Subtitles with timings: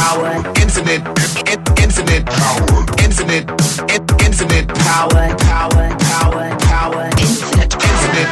[0.00, 1.04] power, infinite,
[1.44, 2.64] in, infinite power,
[3.04, 3.44] infinite,
[3.92, 8.30] in, infinite power, power, power, power, infinite, infinite,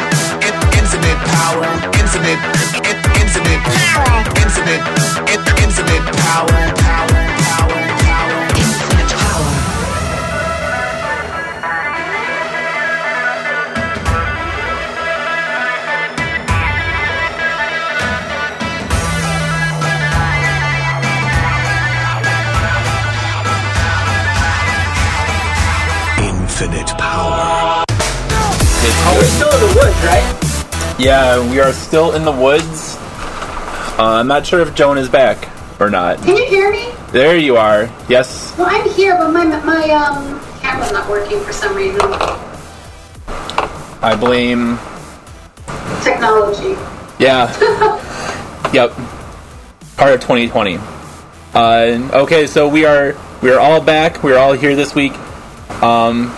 [0.49, 1.69] in, infinite power,
[2.01, 2.41] infinite,
[2.89, 3.63] in, infinite
[3.93, 4.83] power, infinite,
[5.29, 7.28] in, infinite power, power,
[26.61, 27.85] Infinite power.
[27.89, 30.97] Oh, we're still in the woods, right?
[30.99, 32.97] Yeah, we are still in the woods.
[33.97, 35.49] Uh, I'm not sure if Joan is back
[35.81, 36.19] or not.
[36.19, 36.91] Can you hear me?
[37.13, 37.89] There you are.
[38.09, 38.59] Yes.
[38.59, 42.01] Well, I'm here, but my my um camera's not working for some reason.
[44.03, 44.81] I blame.
[46.03, 46.77] Technology.
[47.21, 47.47] Yeah.
[48.73, 48.91] yep.
[49.97, 50.79] Part of 2020.
[51.55, 54.25] Uh, okay, so we are we are all back.
[54.25, 55.13] We are all here this week.
[55.81, 56.35] Um,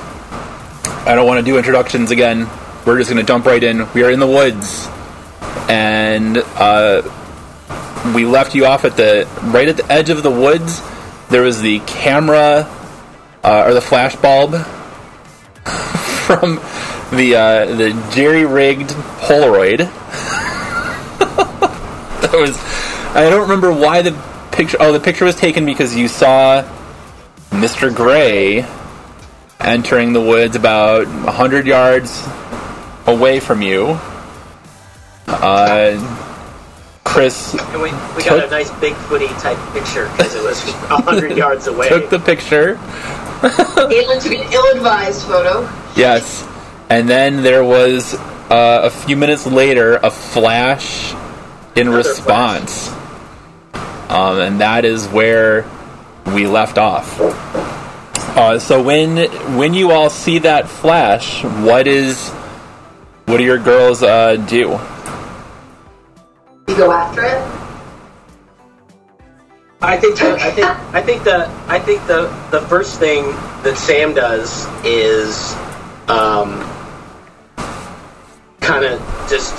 [1.06, 2.47] I don't want to do introductions again.
[2.84, 3.91] We're just going to jump right in.
[3.95, 4.87] We are in the woods,
[5.69, 7.03] and uh,
[8.15, 10.83] we left you off at the right at the edge of the woods.
[11.31, 12.69] There was the camera
[13.43, 14.53] uh, or the flash bulb
[16.27, 16.56] from
[17.17, 18.91] the uh, the jerry rigged
[19.21, 19.78] Polaroid.
[22.21, 22.59] that was
[23.17, 24.12] I don't remember why the
[24.53, 24.77] picture.
[24.81, 26.62] Oh, the picture was taken because you saw
[27.51, 27.95] Mr.
[27.95, 28.67] Gray
[29.61, 32.27] entering the woods about hundred yards
[33.06, 33.98] away from you.
[35.27, 36.27] Uh,
[37.05, 41.03] Chris And we, we got a nice big footy type picture because it was a
[41.03, 41.88] hundred yards away.
[41.88, 42.75] took the picture.
[43.41, 45.62] Caitlin took an ill-advised photo.
[45.97, 46.47] Yes.
[46.88, 51.12] And then there was uh, a few minutes later a flash
[51.75, 52.88] in Another response.
[54.08, 55.69] Um, and that is where
[56.27, 57.19] we left off.
[58.36, 59.17] Uh, so when
[59.56, 62.28] when you all see that flash, what is
[63.27, 64.78] what do your girls uh, do?
[66.69, 67.60] You go after it.
[69.82, 73.25] I think the, I think I think the I think the the first thing
[73.65, 75.55] that Sam does is
[76.06, 76.60] um,
[78.60, 79.55] kind of just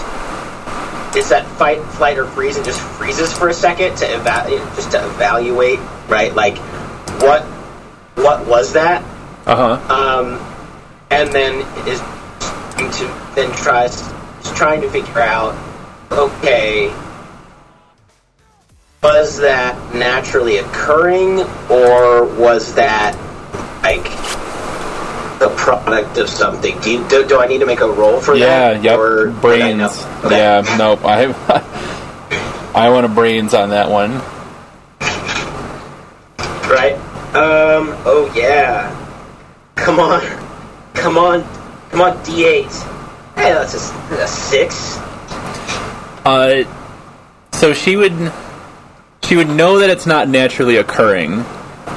[1.15, 4.91] is that fight, flight, or freeze, and just freezes for a second to eva- just
[4.91, 6.33] to evaluate, right?
[6.33, 6.57] Like,
[7.21, 7.43] what
[8.23, 9.01] what was that?
[9.45, 9.93] Uh huh.
[9.93, 10.39] um,
[11.09, 11.99] and then is
[12.39, 14.01] trying to then tries
[14.43, 15.55] is trying to figure out
[16.11, 16.93] okay
[19.01, 21.39] was that naturally occurring
[21.71, 23.15] or was that
[23.81, 24.03] like
[25.39, 28.35] the product of something do you do, do i need to make a roll for
[28.35, 28.73] Yeah.
[28.73, 28.99] that Yep.
[28.99, 30.05] or brains.
[30.23, 30.37] Okay.
[30.37, 30.75] Yeah.
[30.77, 31.03] Nope.
[31.03, 31.25] I
[32.75, 34.21] I want a brains on that one.
[36.69, 36.95] right
[37.33, 38.89] um oh yeah
[39.75, 40.21] come on
[40.93, 41.43] come on
[41.89, 42.65] come on d8
[43.35, 44.97] hey that's a, that's a six
[46.25, 46.63] Uh,
[47.53, 48.31] so she would
[49.23, 51.33] she would know that it's not naturally occurring.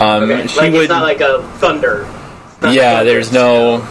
[0.01, 0.83] Um, Okay, she like would.
[0.83, 2.05] it's not like a thunder.
[2.63, 3.87] Yeah, thunder, there's no.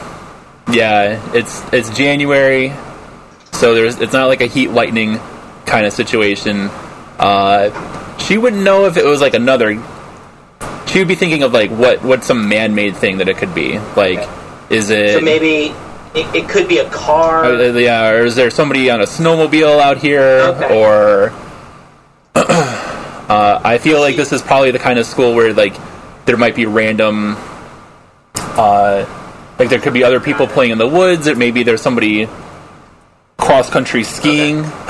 [0.72, 2.74] Yeah, it's it's January,
[3.52, 5.20] so there's it's not like a heat lightning
[5.66, 6.70] kind of situation.
[7.20, 9.76] Uh, she wouldn't know if it was like another.
[10.94, 13.56] She would be thinking of like what what's some man made thing that it could
[13.56, 13.80] be.
[13.96, 14.30] Like,
[14.70, 15.16] is it?
[15.16, 15.74] So maybe
[16.14, 17.46] it, it could be a car.
[17.46, 20.22] Uh, yeah, or is there somebody on a snowmobile out here?
[20.22, 20.80] Okay.
[20.80, 21.32] Or
[22.36, 25.76] uh, I feel like this is probably the kind of school where like
[26.26, 27.38] there might be random,
[28.36, 29.08] uh,
[29.58, 32.30] like there could be other people playing in the woods, or maybe there's somebody
[33.40, 34.60] cross country skiing.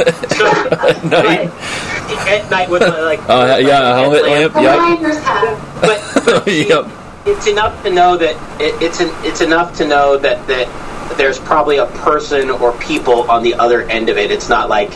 [0.00, 1.99] at night.
[2.18, 4.54] At night with uh, like Uh, yeah, helmet lamp.
[4.56, 5.58] A Yep.
[5.80, 6.86] But, but Yep.
[7.26, 10.68] it's enough to know that it, it's an, it's enough to know that that
[11.16, 14.30] there's probably a person or people on the other end of it.
[14.30, 14.90] It's not like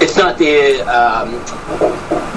[0.00, 1.32] it's not the um,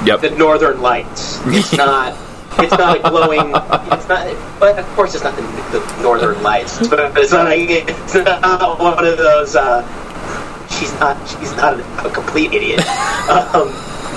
[0.06, 0.22] Yep.
[0.22, 1.40] the northern lights.
[1.46, 2.16] It's not.
[2.60, 3.50] It's not a glowing.
[3.56, 4.60] It's not.
[4.60, 5.42] But of course, it's not the,
[5.78, 6.86] the northern lights.
[6.88, 7.46] But it's not.
[7.46, 9.56] Like, it's not one of those.
[9.56, 9.82] Uh,
[10.70, 11.16] she's not.
[11.30, 12.82] She's not a, complete idiot.
[13.32, 13.70] Um,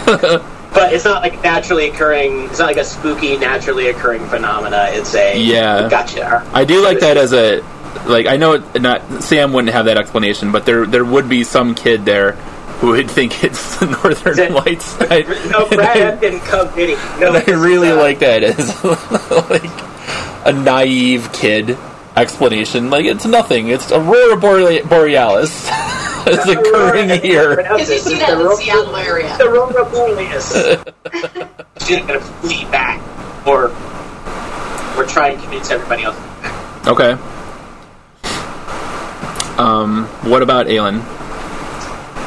[0.75, 2.45] but it's not like naturally occurring.
[2.45, 4.89] It's not like a spooky, naturally occurring phenomena.
[4.91, 5.89] It's a Yeah.
[5.89, 6.49] Gotcha.
[6.53, 7.63] I do like that as a
[8.07, 11.45] like I know it, not Sam wouldn't have that explanation, but there there would be
[11.45, 12.33] some kid there
[12.81, 14.97] who would think it's the Northern Lights.
[15.01, 15.21] I,
[15.51, 16.73] No, Brad didn't come.
[16.75, 16.95] He?
[17.21, 18.85] No, I really uh, like that as
[19.51, 21.79] like a naive kid
[22.17, 22.91] explanation.
[22.91, 23.69] Like it's nothing.
[23.69, 25.69] It's Aurora Borealis.
[26.27, 27.57] It's occurring here.
[27.57, 29.37] Because you see that in the Seattle area.
[29.39, 30.53] The Aurora Borealis.
[31.87, 33.01] she's going to flee back,
[33.47, 33.71] or
[34.97, 36.17] or try and convince everybody else.
[36.87, 37.13] Okay.
[39.59, 41.01] Um, what about Aelin?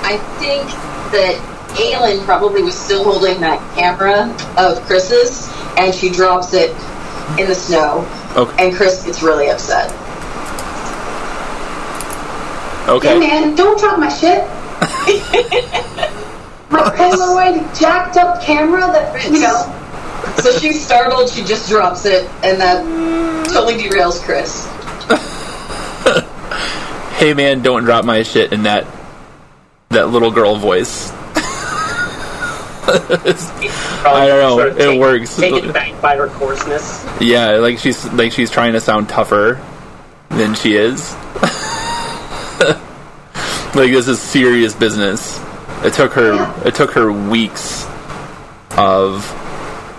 [0.03, 0.63] I think
[1.11, 1.35] that
[1.75, 5.47] Aelin probably was still holding that camera of Chris's,
[5.77, 6.71] and she drops it
[7.37, 8.67] in the snow, Okay.
[8.67, 9.91] and Chris gets really upset.
[12.87, 13.19] Hey Okay.
[13.19, 14.39] man, don't drop my shit.
[16.71, 19.73] my Polaroid jacked up camera that, you know.
[20.41, 22.83] So she's startled, she just drops it, and that
[23.53, 24.65] totally derails Chris.
[27.17, 28.85] Hey man, don't drop my shit in that
[29.89, 31.11] that little girl voice.
[32.87, 35.35] I don't know, Sort of it take- works.
[35.35, 37.03] Taken back by her coarseness.
[37.19, 39.59] Yeah, like she's like she's trying to sound tougher
[40.29, 41.15] than she is.
[43.77, 45.39] Like this is serious business.
[45.83, 47.85] It took her it took her weeks
[48.71, 49.29] of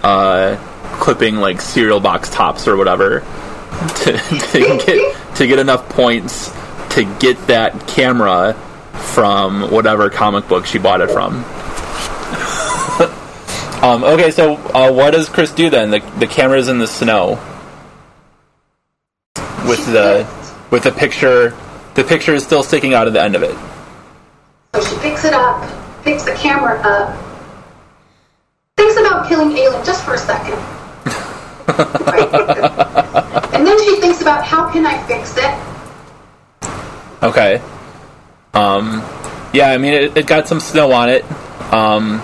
[0.02, 0.56] uh,
[0.98, 3.20] clipping like cereal box tops or whatever
[4.02, 4.18] to,
[4.52, 6.52] to get to get enough points
[6.90, 8.54] to get that camera
[8.92, 11.36] from whatever comic book she bought it from.
[13.82, 15.90] um, okay, so uh, what does Chris do then?
[15.90, 17.40] The the camera's in the snow
[19.66, 20.26] with the
[20.70, 21.56] with the picture.
[21.98, 23.58] The picture is still sticking out of the end of it.
[24.72, 25.68] So she picks it up,
[26.04, 27.18] picks the camera up,
[28.76, 30.54] thinks about killing Aelin just for a second.
[31.66, 33.52] Right?
[33.52, 35.52] and then she thinks about how can I fix it?
[37.20, 37.60] Okay.
[38.54, 39.02] Um,
[39.52, 41.24] yeah, I mean it, it got some snow on it.
[41.72, 42.22] Um,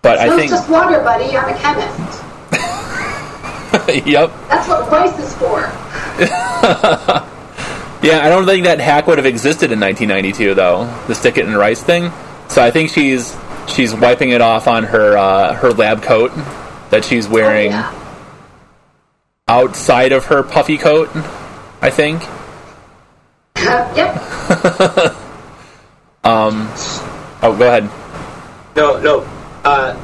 [0.00, 1.36] but I Snow's think just water, buddy.
[1.36, 2.22] I'm a chemist.
[4.06, 4.30] yep.
[4.48, 7.26] That's what rice is for.
[8.02, 10.84] Yeah, I don't think that hack would have existed in 1992 though.
[11.06, 12.10] The stick it in rice thing.
[12.48, 13.36] So I think she's
[13.68, 16.32] she's wiping it off on her uh, her lab coat
[16.90, 17.94] that she's wearing Oh, yeah.
[19.48, 21.10] outside of her puffy coat.
[21.82, 22.22] I think.
[23.56, 24.16] yep.
[26.24, 26.68] um.
[27.42, 27.88] Oh, go ahead.
[28.76, 29.20] No, no.
[29.64, 29.98] Uh,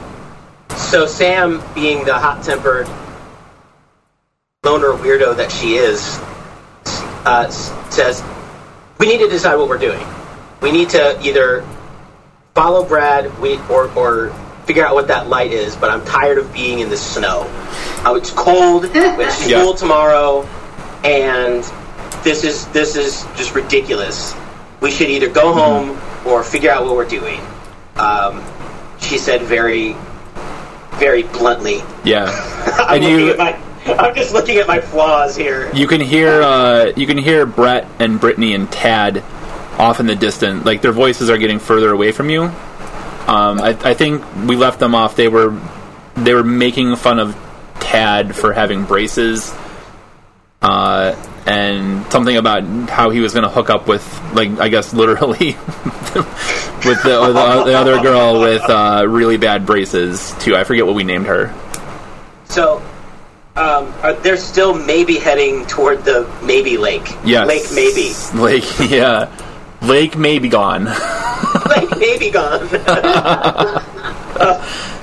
[0.76, 2.86] so Sam, being the hot-tempered
[4.64, 6.18] loner weirdo that she is,
[7.26, 8.22] uh, s- says,
[8.98, 10.06] "We need to decide what we're doing.
[10.60, 11.64] We need to either
[12.54, 14.30] follow Brad, we or or
[14.66, 15.74] figure out what that light is.
[15.76, 17.44] But I'm tired of being in the snow.
[18.04, 18.84] Oh, it's cold.
[18.94, 19.60] It's Yeah.
[19.60, 20.42] school tomorrow,
[21.04, 21.64] and
[22.22, 24.34] this is this is just ridiculous.
[24.80, 27.40] We should either go home or figure out what we're doing."
[27.96, 28.42] Um,
[29.00, 29.96] she said very,
[31.00, 31.80] very bluntly.
[32.04, 32.28] Yeah.
[32.90, 33.56] And you- my,
[33.98, 35.72] I'm just looking at my flaws here.
[35.74, 39.22] You can hear uh, you can hear Brett and Brittany and Tad
[39.78, 40.64] off in the distance.
[40.64, 42.42] Like their voices are getting further away from you.
[42.42, 45.14] Um, I, I think we left them off.
[45.14, 45.58] They were
[46.16, 47.36] they were making fun of
[47.78, 49.54] Tad for having braces,
[50.62, 51.14] uh,
[51.46, 55.52] and something about how he was going to hook up with like I guess literally
[55.54, 60.56] with the, the, the other girl with uh, really bad braces too.
[60.56, 61.54] I forget what we named her.
[62.46, 62.82] So,
[63.56, 67.08] um, are, they're still maybe heading toward the maybe lake.
[67.24, 68.42] Yes, Lake maybe.
[68.42, 69.30] Lake yeah,
[69.82, 70.84] Lake maybe gone.
[71.70, 72.68] lake maybe gone.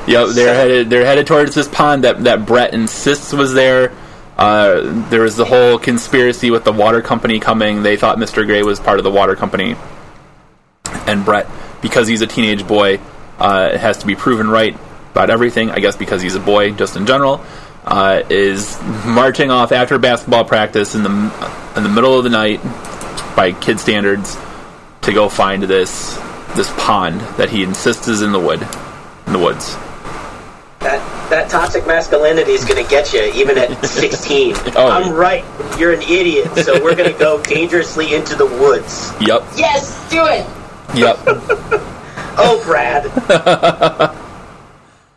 [0.06, 0.90] Yep, they're headed.
[0.90, 3.94] They're headed towards this pond that that Brett insists was there.
[4.38, 7.84] Uh, there was the whole conspiracy with the water company coming.
[7.84, 8.46] They thought Mr.
[8.46, 9.76] Gray was part of the water company,
[11.08, 11.48] and Brett,
[11.82, 13.00] because he's a teenage boy,
[13.40, 14.78] uh, it has to be proven right
[15.12, 15.70] about everything.
[15.70, 17.38] I guess because he's a boy, just in general,
[17.86, 21.10] uh, is marching off after basketball practice in the
[21.76, 22.62] in the middle of the night
[23.36, 24.38] by kid standards
[25.02, 26.16] to go find this
[26.56, 28.62] this pond that he insists is in the wood
[29.28, 29.76] in the woods.
[30.80, 34.56] that that toxic masculinity is going to get you even at 16.
[34.76, 34.88] Oh.
[34.88, 35.44] I'm right.
[35.80, 36.54] You're an idiot.
[36.58, 39.12] So we're going to go dangerously into the woods.
[39.22, 39.44] Yep.
[39.58, 40.46] Yes, do it!
[40.96, 41.18] Yep.
[42.36, 43.04] Oh, Brad.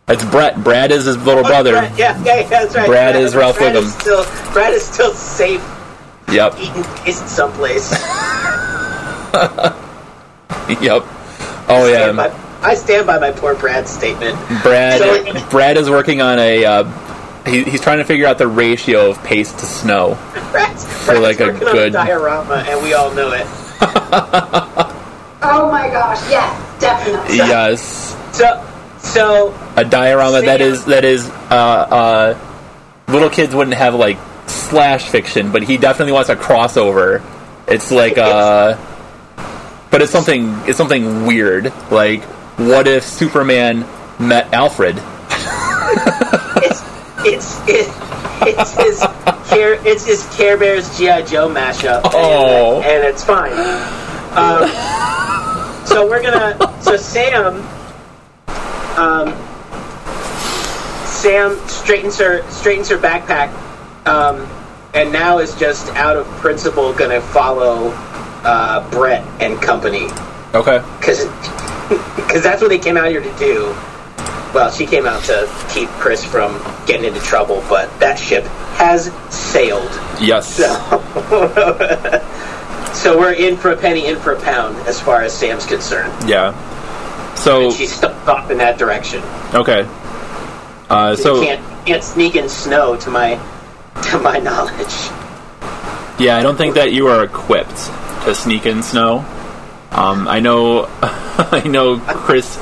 [0.07, 0.63] That's Brett.
[0.63, 1.73] Brad is his little brother.
[1.73, 2.87] Brad, yeah, yeah, yeah, that's right.
[2.87, 3.83] Brad is Ralph Brad Wiggum.
[3.83, 5.61] Is still, Brad is still safe
[6.31, 6.55] Yep.
[6.61, 7.91] eating piss someplace.
[10.69, 11.03] Yep.
[11.69, 12.13] Oh Stand yeah.
[12.13, 12.33] by-
[12.63, 14.37] I stand by my poor Brad statement.
[14.63, 14.99] Brad.
[15.01, 16.65] So- Brad is working on a.
[16.65, 16.85] Uh,
[17.45, 20.15] he, he's trying to figure out the ratio of pace to snow.
[20.53, 23.47] Brad's, Brad's like, a good- on a diorama, and we all know it.
[25.49, 27.37] Oh my gosh, yes, definitely.
[27.37, 28.17] Yes.
[28.37, 28.47] So,
[29.13, 31.29] so A diorama that Sam- is that is.
[31.29, 32.39] Uh, uh,
[33.09, 37.23] little kids wouldn't have like slash fiction, but he definitely wants a crossover.
[37.69, 38.77] It's like uh,
[39.91, 40.53] but it's something.
[40.67, 41.73] It's something weird.
[41.91, 42.23] Like,
[42.59, 43.87] what if Superman
[44.19, 44.97] met Alfred?
[46.63, 46.83] it's
[47.25, 47.91] it's it's
[48.43, 49.01] it's his
[49.49, 52.77] care it's his Care Bears GI Joe mashup, Oh.
[52.79, 53.53] and, and it's fine.
[54.37, 54.69] Um,
[55.87, 57.63] so we're gonna so Sam,
[58.97, 59.33] um,
[61.07, 63.51] Sam straightens her straightens her backpack,
[64.07, 64.47] um,
[64.95, 67.93] and now is just out of principle gonna follow
[68.45, 70.09] uh, Brett and company
[70.55, 70.83] Okay.
[70.99, 71.25] because
[72.43, 73.75] that's what they came out here to do.
[74.55, 76.55] Well, she came out to keep Chris from
[76.87, 78.45] getting into trouble, but that ship
[78.79, 79.91] has sailed.
[80.21, 80.57] Yes.
[80.57, 80.73] So,
[82.95, 86.13] So we're in for a penny, in for a pound, as far as Sam's concerned.
[86.29, 86.53] Yeah.
[87.47, 89.23] So She's stuck off in that direction.
[89.55, 89.87] okay.
[90.91, 93.39] Uh, So so can't can't sneak in snow, to my
[94.11, 94.95] to my knowledge.
[96.19, 97.87] yeah, I don't think that you are equipped
[98.25, 99.25] to sneak in snow.
[99.93, 102.57] Um, I know, I know, Chris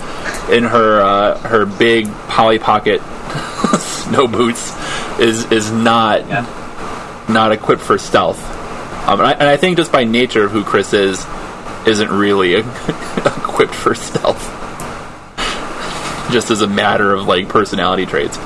[0.50, 3.00] in her uh, her big Polly Pocket
[3.80, 4.70] snow boots
[5.18, 6.44] is is not Yeah.
[7.28, 8.38] not equipped for stealth.
[9.08, 11.24] Um, and, I, and I think just by nature of who Chris is,
[11.86, 14.60] isn't really equipped for stealth.
[16.30, 18.38] Just as a matter of like personality traits.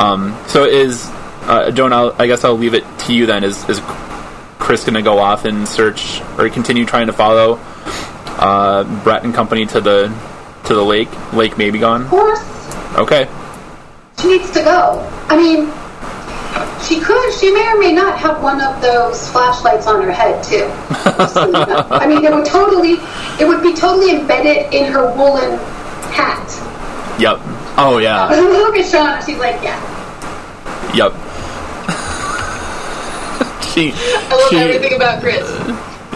[0.00, 1.08] Um, so is
[1.42, 1.92] uh, Joan?
[1.92, 3.44] I'll, I guess I'll leave it to you then.
[3.44, 3.80] Is is
[4.58, 7.58] Chris going to go off and search or continue trying to follow
[8.38, 10.14] uh, Brett and company to the
[10.64, 11.08] to the lake?
[11.32, 12.02] Lake may be gone.
[12.02, 12.40] Of course,
[12.96, 13.28] Okay.
[14.20, 15.04] she needs to go.
[15.28, 15.66] I mean,
[16.82, 20.42] she could, she may or may not have one of those flashlights on her head,
[20.42, 20.66] too.
[21.28, 21.52] So.
[21.90, 22.94] I mean, it would totally,
[23.38, 25.58] it would be totally embedded in her woolen
[26.12, 26.48] hat.
[27.18, 27.38] Yep.
[27.76, 28.28] Oh yeah.
[28.30, 29.78] Look at Shauna, she's like, yeah.
[30.94, 31.12] Yep.
[33.72, 33.92] she.
[33.94, 35.46] I love she, everything about Chris.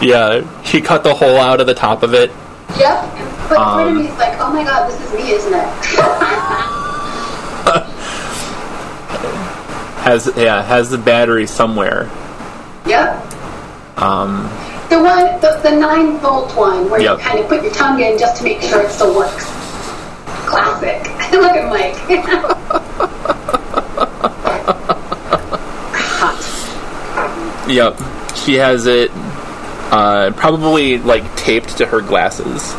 [0.01, 2.29] Yeah, she cut the hole out of the top of it.
[2.79, 3.11] Yep.
[3.49, 5.63] But Um, part of me is like, oh my god, this is me, isn't it?
[10.03, 12.09] Has yeah has the battery somewhere.
[12.85, 13.23] yep.
[13.95, 14.49] Um,
[14.89, 17.17] The one, the, the nine volt one, where Yep.
[17.19, 19.45] you kind of put your tongue in just to make sure it still works.
[20.45, 21.03] Classic.
[21.31, 21.97] Look at Mike.
[27.69, 27.97] yep,
[28.35, 29.11] she has it
[29.91, 32.73] uh, probably like taped to her glasses.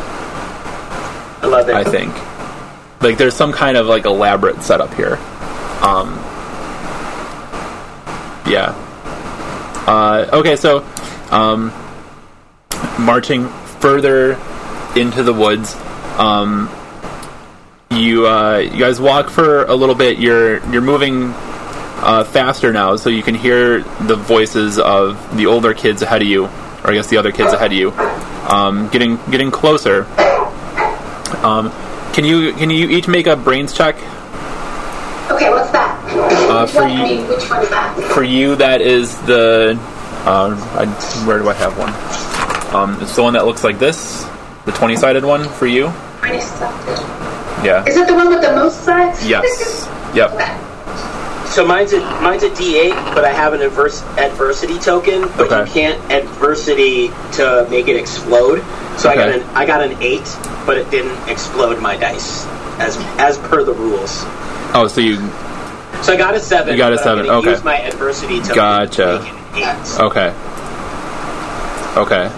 [1.41, 1.75] I love it.
[1.75, 2.13] I think
[3.01, 5.17] like there's some kind of like elaborate setup here.
[5.81, 6.15] Um,
[8.47, 8.73] yeah.
[9.87, 10.85] Uh, okay, so
[11.29, 11.71] um,
[12.99, 13.47] marching
[13.79, 14.33] further
[14.95, 15.75] into the woods,
[16.17, 16.69] um,
[17.91, 20.17] you uh, you guys walk for a little bit.
[20.19, 25.73] You're you're moving uh, faster now, so you can hear the voices of the older
[25.73, 29.17] kids ahead of you, or I guess the other kids ahead of you, um, getting
[29.31, 30.05] getting closer.
[31.43, 31.71] Um,
[32.13, 33.95] can you can you each make a brains check?
[35.31, 36.01] okay, what's that?
[36.49, 38.11] Uh, for what, you- which one is that?
[38.13, 39.77] For you, that is the.
[40.25, 41.93] Uh, I, where do I have one?
[42.75, 44.23] Um, it's the one that looks like this,
[44.65, 45.91] the twenty-sided one for you.
[46.41, 47.21] Stuff.
[47.65, 47.83] Yeah.
[47.85, 49.27] Is it the one with the most sides?
[49.27, 49.89] Yes.
[50.15, 50.31] Yep.
[51.49, 55.59] So mine's a mine's a D8, but I have an adverse adversity token, but Okay.
[55.59, 58.63] you can't adversity to make it explode.
[58.97, 59.41] So I got Okay.
[59.41, 60.23] an I got an eight,
[60.65, 62.45] but it didn't explode my dice
[62.79, 64.23] as as per the rules.
[64.73, 65.17] Oh, so you.
[66.01, 66.71] So I got a seven.
[66.71, 67.49] You got a but I'm seven, gonna okay.
[67.51, 69.19] Use my adversity to Gotcha.
[69.21, 69.99] make it an eight.
[69.99, 70.33] Okay.
[71.97, 72.31] Okay.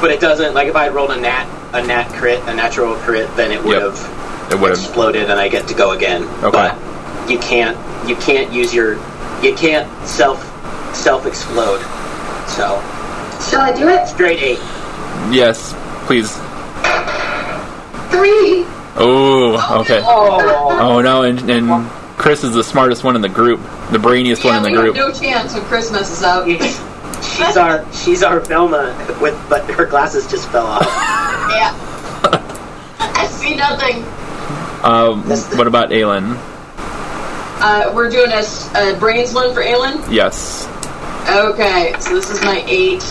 [0.00, 2.94] But it doesn't like if I had rolled a nat a nat crit, a natural
[2.96, 3.82] crit, then it would Yep.
[3.96, 4.78] have It would have.
[4.78, 6.22] exploded and I get to go again.
[6.42, 6.50] Okay.
[6.50, 7.76] But you can't
[8.08, 8.94] you can't use your
[9.42, 10.38] you can't self
[10.94, 11.80] self explode.
[12.48, 12.80] So
[13.50, 14.06] Shall I do it?
[14.08, 14.58] straight eight.
[15.30, 15.74] Yes,
[16.06, 16.30] please.
[18.10, 18.64] Three.
[18.96, 20.00] Oh, okay.
[20.04, 24.44] Oh, Oh no, and, and Chris is the smartest one in the group, the brainiest
[24.44, 24.96] one Yeah, in the group.
[24.96, 26.46] have no chance when Chris messes up.
[26.46, 30.86] she's our she's our Velma with but her glasses just fell off.
[31.54, 31.72] yeah.
[32.98, 34.04] I see nothing.
[34.84, 35.22] Um,
[35.56, 36.36] what about Aelin?
[37.56, 40.04] Uh, we're doing a brains one for Aelin.
[40.12, 40.66] Yes.
[41.28, 43.02] Okay, so this is my eight.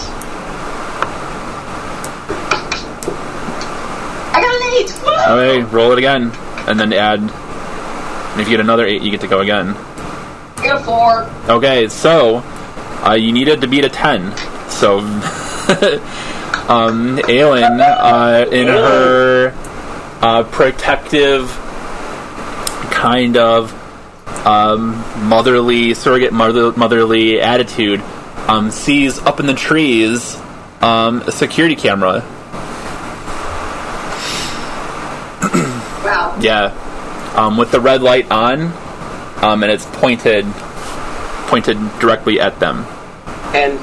[4.31, 4.93] I got an eight.
[5.03, 5.33] Woo!
[5.33, 6.31] Okay, roll it again,
[6.67, 7.19] and then add.
[7.21, 9.69] And if you get another eight, you get to go again.
[10.57, 11.23] I got a four.
[11.55, 12.43] Okay, so
[13.03, 14.35] uh, you needed to beat a ten.
[14.69, 14.99] So,
[16.69, 19.53] um, Aelin, uh, in her
[20.21, 21.49] uh, protective
[22.91, 23.73] kind of
[24.45, 28.01] um, motherly, surrogate mother, motherly attitude,
[28.47, 30.35] um, sees up in the trees
[30.81, 32.23] um, a security camera.
[36.03, 36.37] Wow.
[36.41, 36.73] Yeah.
[37.33, 38.71] um, with the red light on,
[39.43, 40.45] um, and it's pointed
[41.47, 42.85] pointed directly at them.
[43.53, 43.79] And,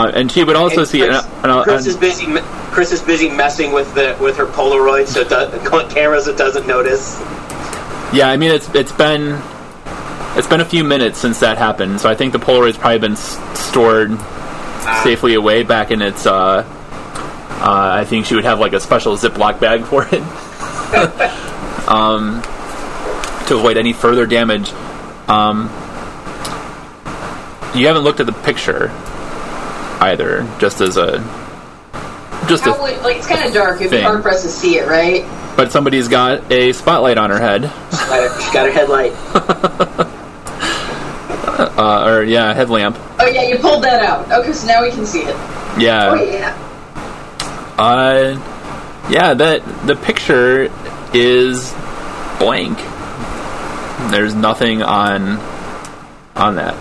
[0.00, 1.00] Uh, and she would also and see.
[1.00, 2.26] Chris, and, and, and, Chris is busy.
[2.72, 7.20] Chris is busy messing with the with her Polaroid, so does, cameras it doesn't notice.
[8.10, 9.38] Yeah, I mean it's it's been
[10.38, 13.12] it's been a few minutes since that happened, so I think the Polaroid's probably been
[13.12, 14.18] s- stored
[15.02, 16.24] safely away back in its.
[16.24, 16.64] Uh,
[17.60, 20.22] uh, I think she would have like a special Ziploc bag for it,
[21.88, 22.40] um,
[23.48, 24.72] to avoid any further damage.
[25.28, 25.64] Um,
[27.74, 28.90] you haven't looked at the picture
[30.00, 31.18] either, just as a
[32.48, 33.80] just How a, like it's kind of dark.
[33.80, 35.24] It'd be hard for us to see it, right?
[35.56, 39.12] but somebody's got a spotlight on her head, Got her- She got her headlight.
[41.78, 42.96] uh, or yeah, headlamp.
[43.18, 44.30] Oh yeah, you pulled that out.
[44.32, 45.36] Okay, so now we can see it.
[45.78, 46.10] Yeah.
[46.10, 46.56] Oh yeah.
[47.78, 50.70] Uh, yeah, that the picture
[51.12, 51.72] is
[52.38, 52.78] blank.
[54.10, 55.38] There's nothing on
[56.36, 56.74] on that,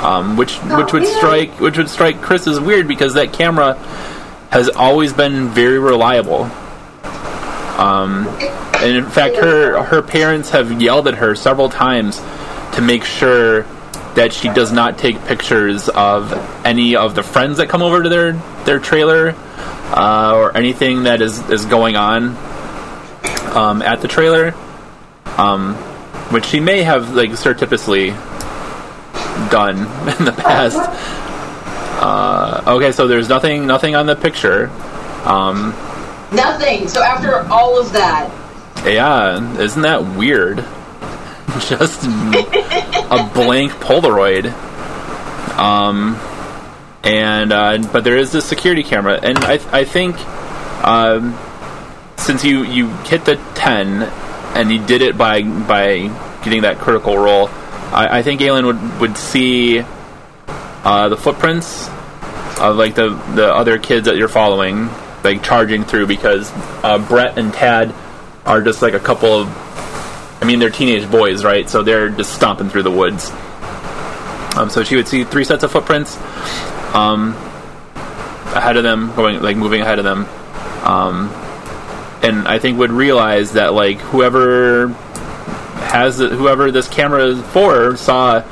[0.00, 3.74] um, which which would strike which would strike Chris as weird because that camera
[4.50, 6.44] has always been very reliable.
[7.78, 8.26] Um,
[8.78, 12.18] and in fact, her her parents have yelled at her several times
[12.74, 13.62] to make sure
[14.14, 16.32] that she does not take pictures of
[16.64, 18.32] any of the friends that come over to their
[18.64, 19.34] their trailer
[19.92, 22.36] uh, or anything that is is going on
[23.54, 24.54] um, at the trailer,
[25.36, 25.74] um,
[26.32, 28.14] which she may have like surreptitiously
[29.50, 29.78] done
[30.18, 30.78] in the past.
[32.02, 34.70] Uh, okay, so there's nothing nothing on the picture.
[35.24, 35.74] Um,
[36.32, 36.88] Nothing.
[36.88, 38.30] So after all of that,
[38.86, 40.58] yeah, isn't that weird?
[41.68, 44.52] Just a blank Polaroid.
[45.58, 46.16] Um,
[47.02, 50.16] and uh, but there is this security camera, and I I think
[50.86, 51.36] um,
[52.16, 54.04] since you you hit the ten
[54.54, 56.08] and you did it by by
[56.44, 57.48] getting that critical roll,
[57.92, 59.80] I, I think Aelin would would see
[60.84, 61.88] uh, the footprints
[62.60, 64.88] of like the the other kids that you're following,
[65.24, 66.50] like charging through because
[66.84, 67.94] uh, Brett and Tad
[68.46, 69.48] are just like a couple of.
[70.42, 71.68] I mean, they're teenage boys, right?
[71.68, 73.30] So they're just stomping through the woods.
[74.56, 76.16] Um, so she would see three sets of footprints
[76.94, 77.34] um,
[78.54, 80.26] ahead of them, going like moving ahead of them,
[80.84, 81.28] um,
[82.22, 84.94] and I think would realize that like whoever
[85.90, 88.42] has the, whoever this camera is for saw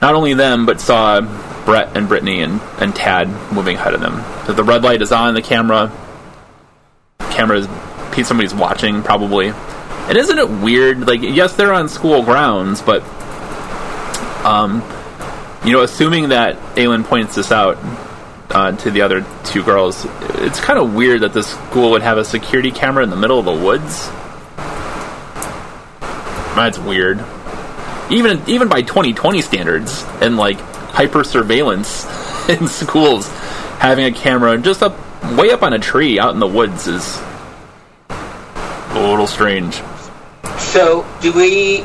[0.00, 1.20] not only them but saw
[1.64, 4.24] Brett and Brittany and, and Tad moving ahead of them.
[4.46, 5.92] So the red light is on the camera.
[7.18, 7.68] Camera is
[8.26, 9.48] somebody's watching probably.
[9.48, 11.06] And isn't it weird?
[11.06, 13.02] Like yes, they're on school grounds, but
[14.44, 14.82] um,
[15.64, 17.76] you know, assuming that Aylin points this out
[18.50, 22.18] uh, to the other two girls, it's kind of weird that this school would have
[22.18, 24.08] a security camera in the middle of the woods.
[26.58, 27.24] That's weird.
[28.10, 32.04] Even even by 2020 standards and like hyper surveillance
[32.48, 33.28] in schools,
[33.78, 34.98] having a camera just up
[35.36, 37.20] way up on a tree out in the woods is
[38.10, 39.80] a little strange.
[40.58, 41.78] So, do we?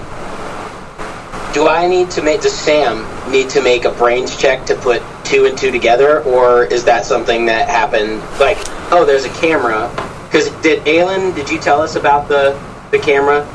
[1.54, 2.42] Do I need to make?
[2.42, 6.66] Does Sam need to make a brains check to put two and two together, or
[6.66, 8.22] is that something that happened?
[8.40, 8.58] Like,
[8.92, 9.92] oh, there's a camera.
[10.26, 11.36] Because did Aylin?
[11.36, 12.60] Did you tell us about the
[12.90, 13.48] the camera?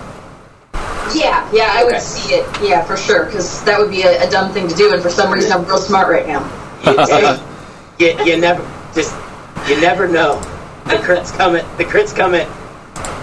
[1.14, 1.94] Yeah, yeah, I Okay.
[1.94, 2.46] would see it.
[2.62, 5.10] Yeah, for sure, because that would be a, a dumb thing to do, and for
[5.10, 6.42] some reason I'm real smart right now.
[6.84, 8.62] You, you, you never
[8.94, 9.14] just
[9.68, 10.40] you never know.
[10.84, 11.64] The crits coming.
[11.76, 12.46] The crits coming.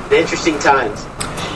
[0.10, 1.04] The interesting times.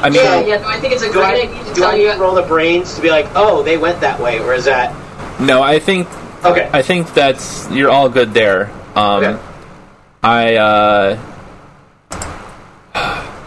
[0.01, 0.57] I mean, Yeah, yeah.
[0.61, 2.07] No, I think it's a Do great I idea to do tell I you.
[2.07, 4.65] need to roll the brains to be like, oh, they went that way, or is
[4.65, 4.95] that
[5.39, 6.07] no, I think
[6.43, 6.69] okay?
[6.73, 8.71] I think that's you're all good there.
[8.95, 9.39] Um, Okay.
[10.23, 11.17] I uh,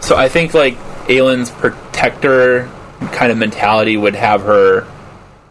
[0.01, 0.77] so I think like
[1.09, 2.69] Aylin's protector
[3.13, 4.85] kind of mentality would have her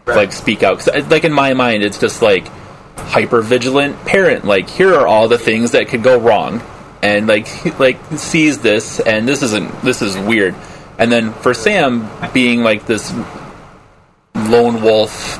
[0.05, 0.17] Right.
[0.17, 0.79] like speak out.
[0.79, 2.45] 'Cause, uh, like in my mind, it's just like
[2.97, 4.43] hyper vigilant parent.
[4.45, 6.61] Like here are all the things that could go wrong,
[7.01, 7.47] and like
[7.79, 10.55] like sees this, and this isn't this is weird.
[10.99, 13.13] And then for Sam being like this
[14.35, 15.39] lone wolf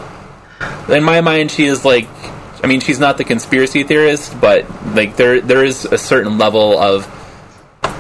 [0.90, 2.08] in my mind she is like
[2.64, 6.80] i mean she's not the conspiracy theorist but like there there is a certain level
[6.80, 7.08] of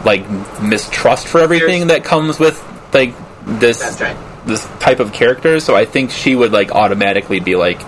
[0.05, 0.23] like
[0.62, 3.13] mistrust for everything that comes with like
[3.45, 4.17] this right.
[4.45, 7.82] this type of character so i think she would like automatically be like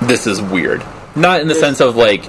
[0.00, 0.82] this is weird
[1.14, 2.24] not in the sense of like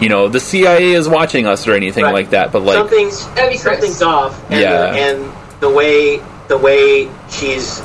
[0.00, 2.14] you know the cia is watching us or anything Right.
[2.14, 3.62] like that but like something's That'd Chris.
[3.62, 4.50] something's off.
[4.50, 4.92] And Yeah.
[4.92, 7.82] The, and the way the way she's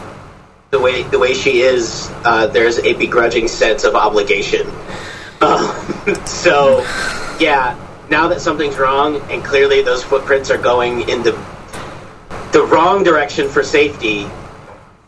[0.71, 4.67] the way the way she is, uh, there's a begrudging sense of obligation.
[5.39, 5.69] Um,
[6.25, 6.79] so,
[7.39, 7.77] yeah.
[8.09, 11.33] Now that something's wrong, and clearly those footprints are going in the
[12.57, 14.27] the wrong direction for safety,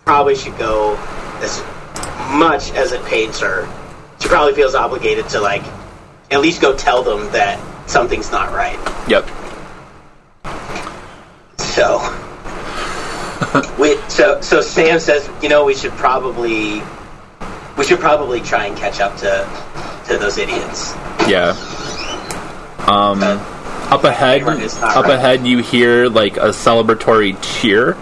[0.05, 0.95] probably should go
[1.41, 1.63] as
[2.37, 3.67] much as it pains her.
[4.19, 5.63] She probably feels obligated to like
[6.29, 7.59] at least go tell them that
[7.89, 8.77] something's not right.
[9.07, 9.27] Yep.
[11.57, 11.97] So,
[13.79, 16.83] we so so Sam says, you know, we should probably
[17.79, 19.49] we should probably try and catch up to
[20.07, 20.93] to those idiots.
[21.27, 21.55] Yeah.
[22.85, 23.21] Um,
[23.89, 27.97] up ahead, up ahead, you hear like a celebratory cheer,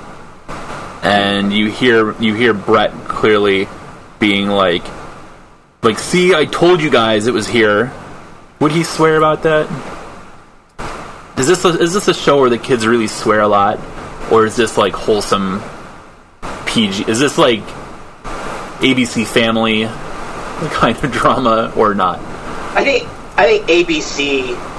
[1.01, 3.69] and you hear you hear Brett clearly
[4.19, 4.83] being like,
[5.83, 7.91] like, see, I told you guys it was here.
[8.59, 9.67] Would he swear about that?
[11.37, 13.79] Is this a, is this a show where the kids really swear a lot,
[14.31, 15.61] or is this like wholesome
[16.65, 17.09] PG?
[17.09, 17.61] Is this like
[18.79, 19.85] ABC Family
[20.73, 22.19] kind of drama or not?
[22.75, 24.76] I think I think ABC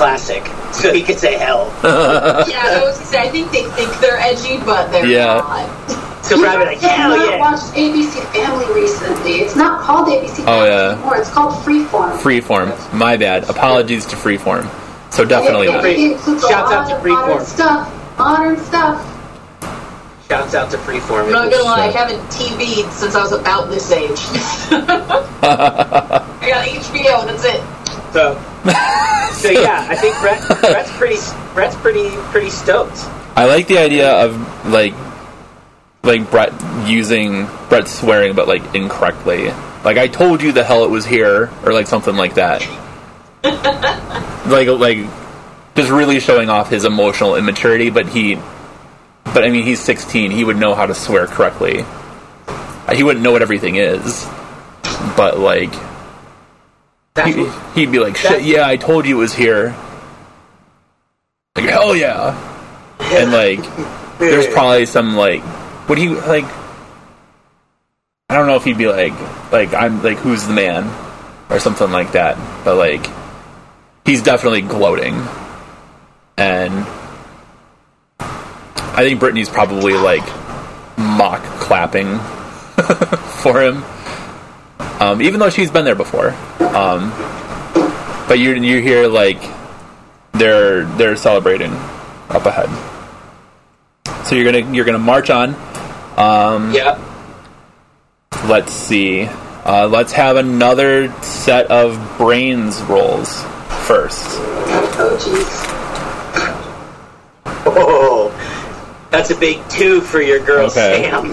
[0.00, 1.70] classic, so he could say hell.
[1.84, 5.36] Yeah, I was gonna say, I think they think they're edgy, but they're Yeah.
[5.44, 6.24] not.
[6.24, 7.38] So probably like have hell not yeah.
[7.38, 9.32] watched ABC Family recently.
[9.40, 10.92] It's not called ABC oh, Family Oh, yeah.
[10.92, 11.16] anymore.
[11.16, 12.12] It's called Freeform.
[12.18, 12.92] Freeform.
[12.94, 13.48] My bad.
[13.50, 14.64] Apologies to Freeform.
[15.12, 15.68] So definitely.
[15.68, 17.44] It, it, it Shouts out to of modern Freeform.
[17.44, 18.18] stuff.
[18.18, 19.06] Modern stuff.
[20.28, 21.24] Shouts out to Freeform.
[21.26, 24.08] I'm not gonna lie, I haven't TV'd since I was about this age.
[25.42, 27.60] I got HBO, that's it.
[28.12, 31.16] So, so yeah, I think Brett, Brett's pretty
[31.54, 32.98] Brett's pretty pretty stoked.
[33.36, 34.92] I like the idea of like,
[36.02, 36.52] like Brett
[36.86, 39.50] using Brett swearing, but like incorrectly.
[39.82, 42.60] Like I told you the hell it was here, or like something like that.
[44.46, 44.98] like like,
[45.74, 47.88] just really showing off his emotional immaturity.
[47.88, 48.34] But he,
[49.24, 50.32] but I mean, he's 16.
[50.32, 51.84] He would know how to swear correctly.
[52.94, 54.26] He wouldn't know what everything is,
[55.16, 55.72] but like.
[57.26, 59.74] He, he'd be like, "Shit, yeah, I told you it was here."
[61.56, 62.36] Like, hell yeah!
[63.00, 63.60] And like,
[64.18, 65.42] there's probably some like,
[65.88, 66.44] would he like?
[68.28, 69.12] I don't know if he'd be like,
[69.50, 70.88] like I'm like, who's the man,
[71.50, 72.36] or something like that.
[72.64, 73.04] But like,
[74.04, 75.20] he's definitely gloating,
[76.36, 76.86] and
[78.20, 80.26] I think Brittany's probably like
[80.96, 82.18] mock clapping
[83.42, 83.82] for him,
[85.00, 86.30] um, even though she's been there before.
[86.60, 87.10] Um,
[88.28, 89.40] but you you hear like
[90.32, 91.72] they're they're celebrating
[92.28, 92.68] up ahead.
[94.26, 95.50] So you're gonna you're gonna march on.
[96.16, 96.98] yeah.
[98.46, 99.24] Let's see.
[99.64, 103.42] Uh, let's have another set of brains rolls
[103.86, 104.24] first.
[105.02, 105.66] Oh, jeez.
[107.66, 108.30] Oh,
[109.10, 111.02] that's a big two for your girl Okay.
[111.10, 111.32] Sam.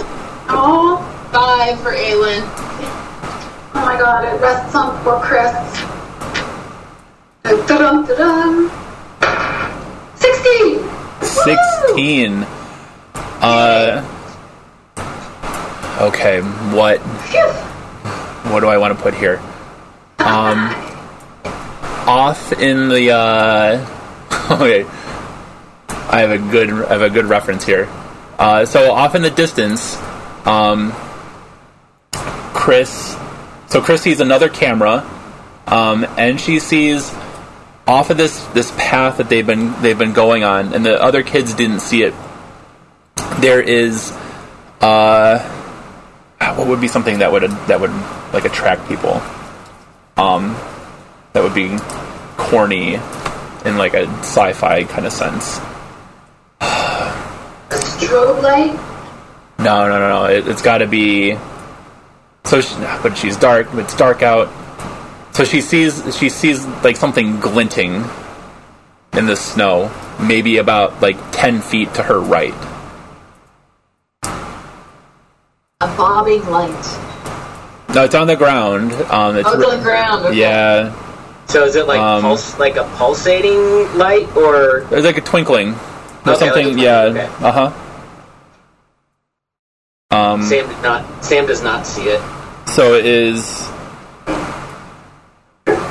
[0.50, 0.98] Oh,
[1.32, 2.42] Five for Aylin.
[3.76, 5.54] Oh my god, it rests on poor Chris.
[7.44, 8.88] Dun, dun, dun, dun.
[10.16, 10.98] 16!
[11.22, 12.46] Sixteen.
[13.42, 14.04] Uh.
[16.02, 16.42] Okay.
[16.42, 17.00] What
[18.52, 19.42] what do I want to put here?
[20.20, 20.74] Um.
[22.08, 23.94] Off in the uh.
[24.52, 24.86] Okay.
[26.10, 27.90] I have a good I have a good reference here.
[28.40, 29.98] Uh, so off in the distance,
[30.46, 30.94] um,
[32.54, 33.17] Chris.
[33.68, 35.06] So Chris sees another camera,
[35.68, 37.14] um, and she sees
[37.86, 41.22] off of this this path that they've been they've been going on, and the other
[41.24, 42.14] kids didn't see it.
[43.40, 44.12] There is,
[44.82, 45.40] uh,
[46.40, 47.92] what would be something that would that would
[48.34, 49.22] like attract people?
[50.16, 50.56] Um,
[51.34, 51.78] that would be
[52.38, 52.96] corny
[53.66, 55.60] in like a sci-fi kind of sense.
[56.62, 58.74] A strobe light?
[59.60, 60.26] No, no, no, no.
[60.26, 61.38] It, it's got to be.
[62.48, 63.68] So, she, but she's dark.
[63.74, 64.50] It's dark out.
[65.34, 68.04] So she sees she sees like something glinting
[69.14, 72.54] in the snow, maybe about like ten feet to her right.
[74.24, 77.94] A bobbing light.
[77.94, 78.94] No, it's on the ground.
[78.94, 80.26] Um, it's Oh, it's on the ground.
[80.26, 80.38] Okay.
[80.40, 80.96] Yeah,
[81.48, 85.74] So is it like Um, pulse, like a pulsating light, or there's like a twinkling.
[86.26, 86.64] There's Okay, like something.
[86.64, 87.02] twinkling, yeah.
[87.04, 87.30] okay.
[87.46, 87.72] Uh huh.
[90.12, 90.42] Um.
[90.44, 91.24] Sam did not?
[91.24, 92.22] Sam does not see it.
[92.68, 93.68] So is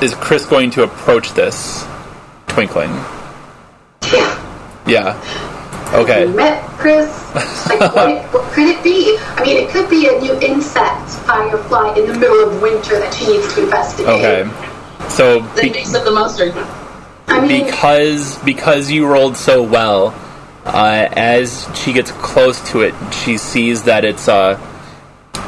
[0.02, 1.86] is Chris going to approach this
[2.46, 2.90] twinkling?
[4.12, 4.84] Yeah.
[4.86, 5.92] Yeah.
[5.94, 6.26] Okay.
[6.26, 7.08] Met Chris.
[7.68, 9.16] Like, what, what could it be?
[9.20, 13.12] I mean, it could be a new insect, firefly, in the middle of winter that
[13.14, 14.08] she needs to investigate.
[14.08, 15.08] Okay.
[15.08, 16.52] So Then be- mix up the mustard.
[17.28, 20.14] I mean, because because you rolled so well,
[20.64, 24.60] uh, as she gets close to it, she sees that it's a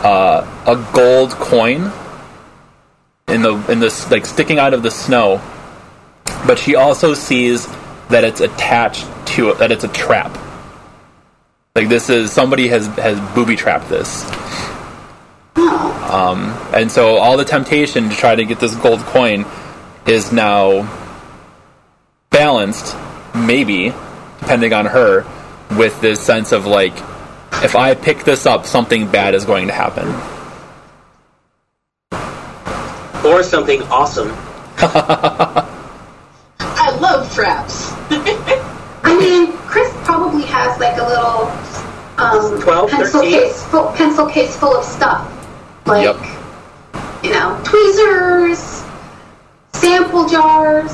[0.04, 1.92] uh, a gold coin
[3.28, 5.40] in the in this like sticking out of the snow.
[6.46, 7.66] But she also sees
[8.08, 10.36] that it's attached to it, that it's a trap.
[11.74, 14.24] Like this is somebody has has booby trapped this.
[16.08, 19.44] Um, and so all the temptation to try to get this gold coin
[20.06, 20.88] is now
[22.30, 22.96] balanced,
[23.34, 23.92] maybe,
[24.40, 25.26] depending on her,
[25.76, 26.94] with this sense of like,
[27.52, 30.08] if I pick this up, something bad is going to happen.
[33.24, 34.30] Or something awesome.
[34.78, 35.66] I
[37.00, 37.92] love traps.
[38.10, 41.50] I mean, Chris probably has like a little
[42.18, 43.32] um, 12, pencil 13?
[43.40, 45.26] case, full, pencil case full of stuff,
[45.86, 46.16] like Yep.
[47.24, 48.84] you know, tweezers,
[49.72, 50.92] sample jars.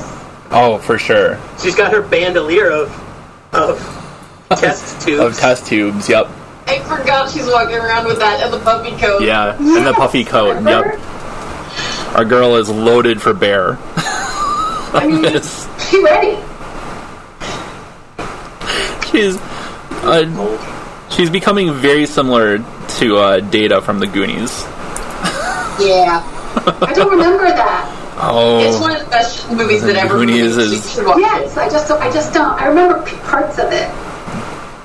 [0.51, 1.39] Oh, for sure.
[1.61, 2.89] She's got her bandolier of
[3.53, 3.79] of
[4.59, 5.19] test tubes.
[5.21, 6.09] Of test tubes.
[6.09, 6.27] Yep.
[6.67, 9.21] I forgot she's walking around with that and the puffy coat.
[9.21, 9.55] Yeah.
[9.57, 10.55] And the puffy coat.
[10.55, 10.97] Remember?
[10.97, 12.15] Yep.
[12.17, 13.77] Our girl is loaded for bear.
[13.97, 16.37] I mean, This- she ready.
[19.11, 19.37] She's
[20.03, 22.57] uh, she's becoming very similar
[22.99, 24.63] to uh, Data from the Goonies.
[25.79, 26.21] Yeah.
[26.81, 27.91] I don't remember that.
[28.17, 30.63] Oh, it's one of the best movies that ever Goonies made.
[30.63, 32.59] is- You should watch Yes, I just don't, I just don't.
[32.61, 33.89] I remember parts of it.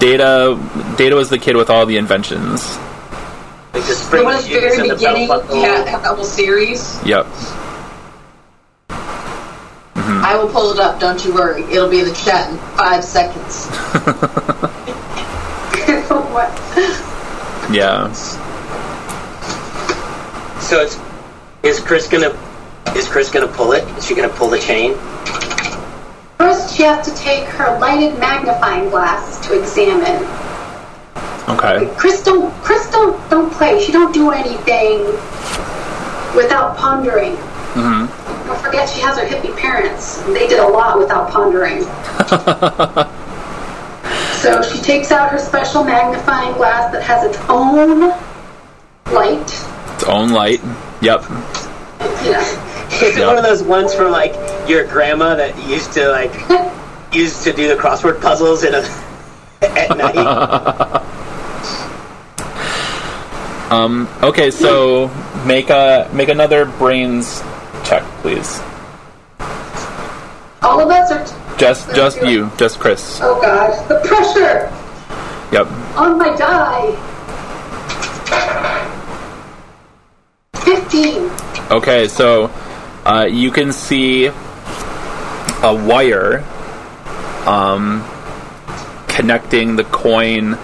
[0.00, 0.58] Data.
[0.96, 2.76] Data was the kid with all the inventions.
[3.72, 4.10] like the it.
[4.10, 5.62] The one at the very beginning, belt buckle.
[5.62, 6.98] yeah, have that whole series.
[7.04, 7.26] Yep.
[9.94, 10.24] Mm-hmm.
[10.24, 11.62] I will pull it up, don't you worry.
[11.64, 13.66] It'll be in the chat in five seconds.
[16.08, 16.50] what?
[17.70, 18.10] Yeah.
[20.60, 20.98] So it's
[21.62, 22.36] is Chris gonna
[22.96, 23.84] is Chris gonna pull it?
[23.98, 24.92] Is she gonna pull the chain?
[26.40, 30.24] First, she has to take her lighted magnifying glass to examine.
[31.50, 31.86] Okay.
[31.98, 33.78] Crystal, don't don't don't play.
[33.84, 35.04] She don't do anything
[36.34, 37.36] without pondering.
[37.76, 38.46] Mm-hmm.
[38.46, 40.22] Don't forget she has her hippie parents.
[40.22, 41.82] They did a lot without pondering.
[44.40, 48.00] so she takes out her special magnifying glass that has its own
[49.12, 49.42] light.
[49.42, 50.62] Its own light.
[51.02, 51.22] Yep.
[52.24, 52.40] You know.
[52.90, 53.26] Is it Yeah.
[53.28, 54.34] one of those ones for like
[54.70, 56.32] your grandma that used to like
[57.12, 58.82] used to do the crossword puzzles in a
[59.62, 61.06] at night?
[63.70, 64.08] Um.
[64.20, 64.50] Okay.
[64.50, 65.06] So
[65.46, 67.40] make a make another brains
[67.84, 68.58] check, please.
[70.60, 71.56] All of us are.
[71.56, 72.50] Just just you.
[72.56, 73.20] Just Chris.
[73.22, 74.66] Oh God, the pressure
[75.52, 75.66] Yep.
[75.96, 76.96] on my die.
[80.64, 81.30] Fifteen.
[81.70, 82.50] Okay, so
[83.06, 84.30] uh, you can see
[85.62, 86.44] a wire
[87.46, 88.04] um,
[89.08, 90.58] connecting the coin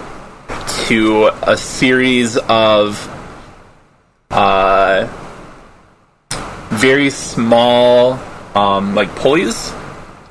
[0.87, 3.13] to a series of
[4.31, 5.07] uh,
[6.69, 8.19] very small,
[8.55, 9.73] um, like pulleys,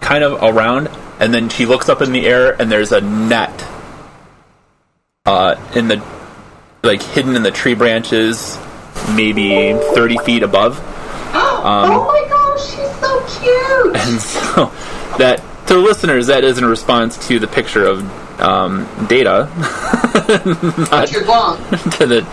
[0.01, 0.89] kind of around.
[1.19, 3.67] And then she looks up in the air, and there's a net
[5.25, 6.03] uh, in the
[6.83, 8.59] like hidden in the tree branches,
[9.15, 10.79] maybe thirty feet above.
[11.35, 12.36] oh
[13.47, 13.97] cute.
[13.97, 14.67] And so
[15.19, 18.03] that to listeners, that is in response to the picture of
[18.41, 19.49] um, data,
[20.91, 22.27] not to the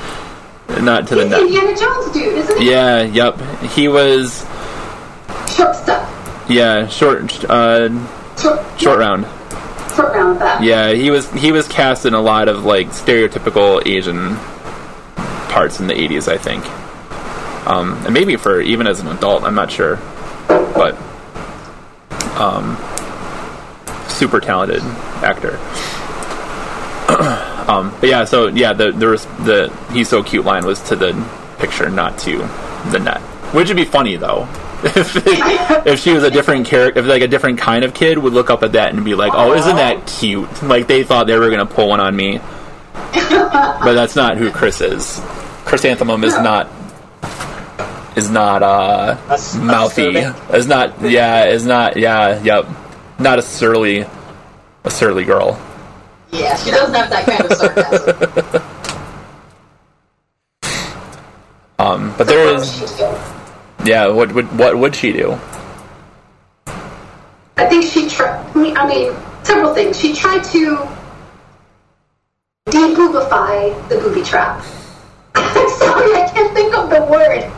[0.81, 1.41] not to the He's.
[1.41, 2.69] Indiana Jones dude, isn't he?
[2.71, 3.39] Yeah, yep.
[3.71, 4.45] He was
[5.55, 6.45] Short stuff.
[6.49, 7.89] yeah short uh,
[8.37, 9.25] Short, short round.
[9.95, 10.63] Short round that.
[10.63, 14.35] Yeah, he was he was cast in a lot of like stereotypical Asian
[15.49, 16.65] parts in the '80s, I think,
[17.67, 19.97] um, and maybe for even as an adult, I'm not sure,
[20.73, 20.95] but
[22.39, 22.77] um,
[24.07, 24.81] super talented
[25.23, 25.57] actor.
[27.69, 31.13] um, but yeah, so yeah, the the the he's so cute line was to the
[31.59, 32.37] picture, not to
[32.91, 33.21] the net,
[33.53, 34.47] which would be funny though.
[34.85, 35.15] if,
[35.87, 38.49] if she was a different character, if like a different kind of kid would look
[38.49, 41.49] up at that and be like, "Oh, isn't that cute?" Like they thought they were
[41.49, 42.39] gonna pull one on me,
[43.13, 45.21] but that's not who Chris is.
[45.65, 46.67] Chrysanthemum is not
[48.15, 50.13] is not uh A a mouthy.
[50.13, 50.57] survey?
[50.57, 51.45] Is not yeah.
[51.45, 52.41] Is not yeah.
[52.43, 52.67] Yep.
[53.19, 54.05] Not a surly
[54.83, 55.59] a surly girl.
[56.31, 58.61] Yeah, she doesn't have that kind of sarcasm.
[61.79, 63.89] Um, but there What is would she do?
[63.89, 64.07] yeah.
[64.07, 65.37] What would what would she do?
[67.57, 68.39] I think she tried.
[68.55, 69.99] I mean, several things.
[69.99, 70.77] She tried to
[72.69, 74.63] deboobify the booby trap.
[75.35, 77.49] I'm sorry, I can't think of the word.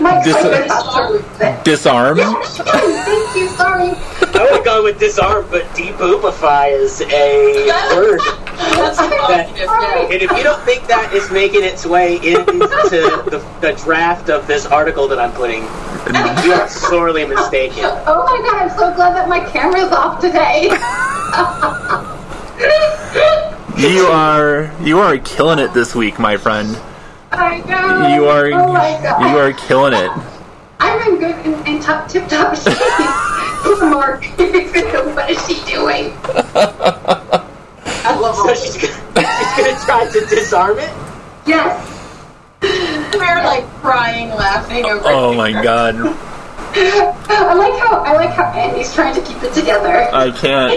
[0.00, 1.64] My Dis- excitement about something.
[1.64, 2.16] Disarm.
[2.16, 3.48] Thank you.
[3.48, 3.90] Sorry.
[3.90, 8.20] I would have gone with disarm, but deboobify is a word.
[8.56, 10.02] That's That- yeah.
[10.04, 14.46] And if you don't think that is making its way into the, the draft of
[14.46, 16.46] this article that I'm putting, mm-hmm.
[16.46, 17.84] you are sorely mistaken.
[17.84, 20.70] Oh my god, I'm so glad that my camera's off today.
[23.80, 26.78] You are you are killing it this week, my friend.
[27.32, 28.14] I know.
[28.14, 29.20] You are Oh my God.
[29.30, 30.10] you are killing it.
[30.80, 32.76] I'm in good and, and top tip top shape.
[33.62, 34.24] Poor Mark.
[34.24, 36.12] what is she doing?
[36.24, 38.64] I love all So this.
[38.64, 38.94] she's gonna,
[39.26, 40.90] she's gonna try to disarm it.
[41.46, 41.86] Yes.
[42.62, 45.36] We're like crying, laughing over Oh here.
[45.38, 45.94] my god.
[46.72, 50.08] I like how I like how Andy's trying to keep it together.
[50.12, 50.72] I can't.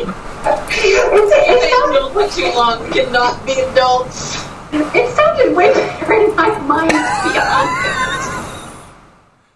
[0.46, 4.33] It's, it, Things sounded, don't too long cannot be adults.
[4.74, 6.98] It sounded way better in my mind, to
[7.32, 8.30] be honest.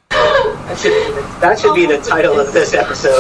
[0.10, 3.14] That should that should be the title of this episode.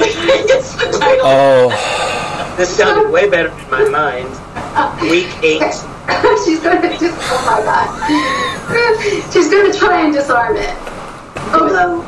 [0.00, 1.24] it's the title.
[1.24, 4.28] Oh, This sounded way better in my mind.
[5.02, 5.62] Week eight.
[6.44, 9.32] She's going to just, oh my god.
[9.32, 10.74] She's going to try and disarm it.
[11.54, 12.02] Although,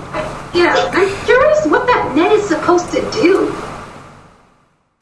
[0.52, 3.54] you know, I'm curious what that net is supposed to do.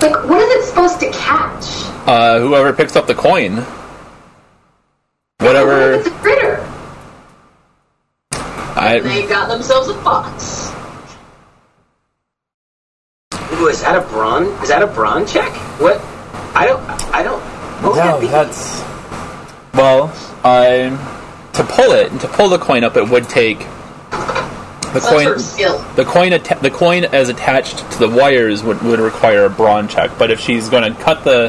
[0.01, 1.65] Like, what is it supposed to catch?
[2.09, 3.82] uh, whoever picks up the coin, What if
[5.43, 5.93] whatever.
[5.93, 6.69] it's a critter?
[8.33, 10.71] I They got themselves a fox.
[13.55, 14.45] Ooh, is that a brawn?
[14.63, 15.53] Is that a brawn check?
[15.81, 16.01] What?
[16.55, 16.81] I don't.
[17.15, 17.41] I don't.
[17.83, 18.81] What would no, that that's
[19.75, 20.05] well.
[20.45, 20.99] Um,
[21.53, 23.59] to pull it to pull the coin up, it would take
[24.93, 25.39] the Some coin.
[25.39, 25.79] skill.
[25.97, 29.89] The coin, atta- the coin as attached to the wires would, would require a brawn
[29.89, 30.11] check.
[30.19, 31.49] But if she's going to cut the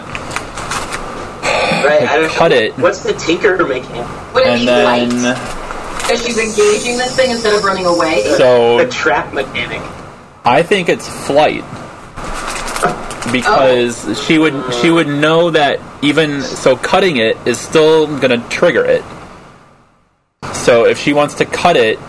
[1.86, 2.08] right.
[2.10, 2.74] I don't cut it.
[2.78, 4.34] What's the tinker mechanic?
[4.34, 6.00] Would it and then light?
[6.02, 8.24] Because she's engaging this thing instead of running away.
[8.38, 9.82] so The trap mechanic.
[10.46, 11.64] I think it's flight
[13.32, 14.14] because oh.
[14.14, 18.84] she would she would know that even so cutting it is still going to trigger
[18.86, 19.04] it.
[20.54, 22.00] So if she wants to cut it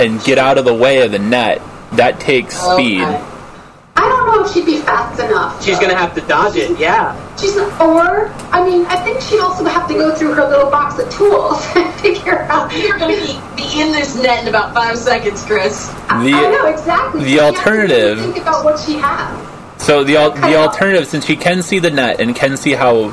[0.00, 1.62] and get out of the way of the net,
[1.92, 3.02] that takes speed.
[3.02, 5.64] I don't know if she'd be fast enough.
[5.64, 6.78] She's gonna have to dodge it.
[6.78, 7.14] Yeah.
[7.40, 10.98] She's or I mean, I think she'd also have to go through her little box
[10.98, 12.72] of tools and figure out.
[12.76, 15.90] You're going to be, be in this net in about five seconds, Chris.
[16.08, 17.24] I The- know exactly.
[17.24, 19.48] the She has to alternative- Think about what she has.
[19.82, 23.12] So the al- the alternative, since she can see the net and can see how,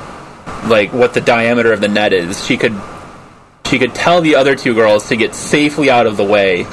[0.67, 2.75] like, what the diameter of the net is, she could
[3.65, 6.65] she could tell the other two girls to get safely out of the way,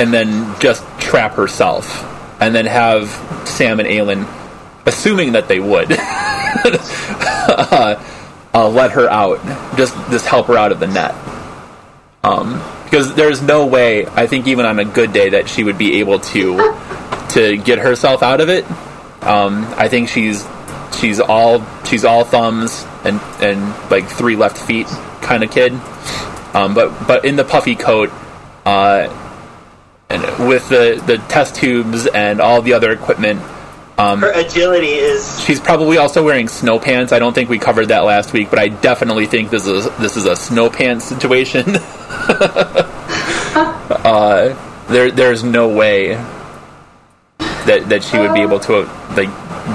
[0.00, 2.04] and then just trap herself,
[2.40, 3.08] and then have
[3.44, 4.26] Sam and Aelin,
[4.86, 5.90] assuming that they would,
[7.48, 8.02] uh,
[8.54, 9.44] uh, let her out,
[9.76, 11.14] just just help her out of the net.
[12.24, 15.76] Um, because there's no way, I think, even on a good day, that she would
[15.76, 16.76] be able to
[17.30, 18.64] to get herself out of it.
[19.22, 20.46] Um, I think she's
[20.98, 24.86] she's all she's all thumbs and and like three left feet
[25.20, 25.72] kind of kid.
[26.54, 28.10] Um, but but in the puffy coat,
[28.64, 29.08] uh,
[30.08, 33.42] and with the the test tubes and all the other equipment,
[33.98, 35.40] Her agility is.
[35.40, 37.12] she's probably also wearing snow pants.
[37.12, 40.16] I don't think we covered that last week, but I definitely think this is this
[40.16, 41.64] is a snow pants situation.
[44.04, 44.54] uh,
[44.88, 46.14] there there's no way
[47.38, 48.82] that that she would be able to
[49.16, 49.30] like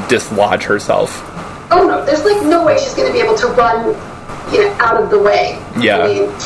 [0.07, 1.09] dislodge herself.
[1.71, 3.87] Oh no, there's like no way she's going to be able to run,
[4.53, 5.57] you know, out of the way.
[5.79, 5.99] Yeah.
[5.99, 6.39] I mean,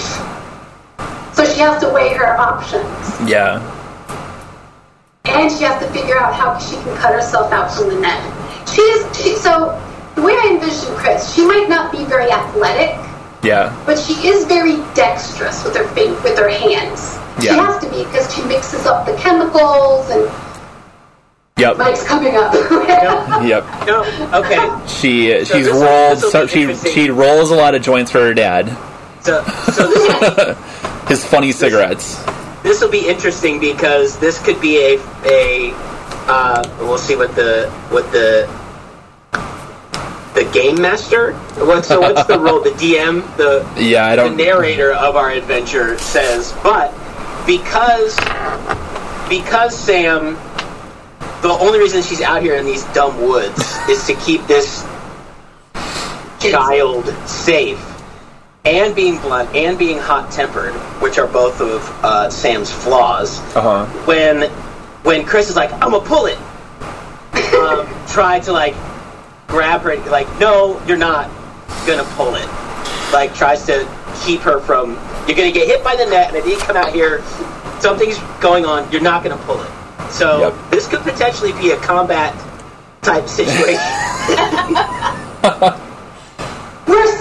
[1.34, 3.60] so she has to weigh her options, Yeah,
[5.28, 8.22] and she has to figure out how she can cut herself out from the net.
[8.70, 9.80] She is she, so
[10.16, 12.96] the way I envision Chris, she might not be very athletic,
[13.44, 17.18] yeah, but she is very dexterous with her fin- with her hands.
[17.40, 17.66] She Yeah.
[17.66, 20.32] has to be because she mixes up the chemicals and
[21.58, 22.54] yep, Mike's coming up.
[23.44, 23.66] yep.
[23.86, 24.04] No.
[24.34, 24.88] Okay.
[24.88, 28.34] She she's this- rolled this'll so she she rolls a lot of joints for her
[28.34, 28.76] dad.
[29.22, 30.58] So so this,
[31.10, 32.20] His funny cigarettes.
[32.66, 35.72] This will be interesting because this could be a a.
[36.28, 38.50] Uh, we'll see what the what the
[40.34, 41.34] the game master.
[41.34, 42.62] What so what's the role?
[42.62, 43.22] The DM.
[43.38, 44.36] The Yeah, I don't.
[44.36, 46.92] the narrator of our adventure says, but
[47.46, 48.18] because
[49.30, 50.34] because Sam,
[51.44, 54.84] the only reason she's out here in these dumb woods is to keep this
[56.40, 57.80] child safe,
[58.66, 63.40] and being blunt and being hot tempered, which are both of uh, Sam's flaws.
[63.56, 63.86] Uh huh.
[64.06, 64.44] When
[65.04, 66.38] when Chris is like, "I'm gonna pull it,"
[67.54, 68.76] um, try to like
[69.48, 71.30] grab her, like, "No, you're not
[71.86, 72.48] gonna pull it."
[73.14, 73.88] Like tries to
[74.26, 74.98] keep her from.
[75.28, 77.24] You're gonna get hit by the net, and if you come out here,
[77.80, 78.92] something's going on.
[78.92, 79.70] You're not gonna pull it.
[80.12, 80.54] So Yep.
[80.72, 82.34] this could potentially be a combat
[83.02, 83.78] type situation,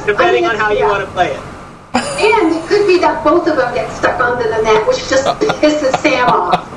[0.07, 1.41] depending I mean, on how you want to play it.
[1.95, 5.25] And it could be that both of them get stuck under the net, which just
[5.61, 6.69] pisses Sam off.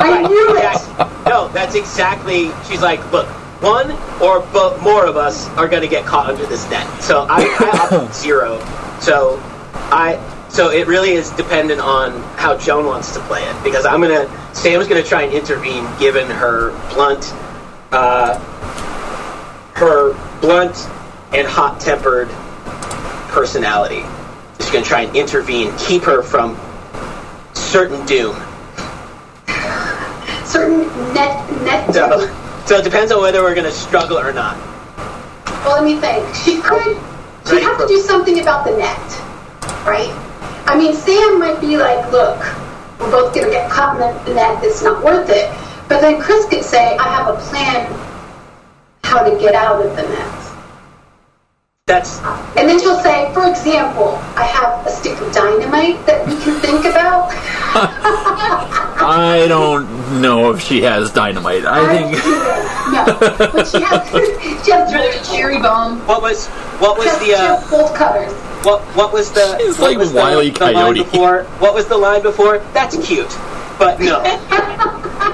[0.00, 0.62] I knew it.
[0.62, 0.88] Yes.
[1.26, 2.50] No, that's exactly.
[2.68, 3.26] She's like, look,
[3.60, 3.90] one
[4.22, 6.86] or bo- more of us are going to get caught under this net.
[7.02, 8.58] So I, I zero.
[9.00, 9.40] So
[9.90, 10.18] I
[10.48, 14.28] so it really is dependent on how Joan wants to play it because I'm gonna
[14.54, 17.32] Sam's gonna try and intervene given her blunt,
[17.92, 18.38] uh,
[19.74, 20.76] her blunt
[21.32, 22.28] and hot tempered
[23.38, 24.02] personality.
[24.58, 26.58] She's gonna try and intervene, keep her from
[27.54, 28.34] certain doom.
[30.44, 30.80] Certain
[31.14, 31.94] net net.
[31.94, 32.26] So,
[32.66, 34.56] so it depends on whether we're gonna struggle or not.
[35.64, 36.34] Well, let me think.
[36.34, 36.96] She could.
[37.46, 39.08] She'd Ready have to do something about the net,
[39.86, 40.10] right?
[40.66, 42.38] I mean, Sam might be like, "Look,
[42.98, 44.64] we're both gonna get caught in the net.
[44.64, 45.48] It's not worth it."
[45.86, 47.86] But then Chris could say, "I have a plan
[49.04, 50.37] how to get out of the net."
[51.88, 52.18] That's
[52.56, 56.60] And then she'll say, for example, I have a stick of dynamite that we can
[56.60, 57.32] think about.
[59.00, 61.64] I don't know if she has dynamite.
[61.64, 63.16] I think no,
[63.52, 64.08] but she has,
[64.64, 66.06] she has, There's a cherry bomb.
[66.06, 66.46] what was
[66.78, 68.32] what was she has, the she uh, has bolt cutters.
[68.64, 70.50] what what was the She's what like was Wile E.
[70.50, 71.02] the, the line Coyote.
[71.04, 71.42] before?
[71.58, 72.58] What was the line before?
[72.74, 73.30] That's cute,
[73.78, 74.22] but no,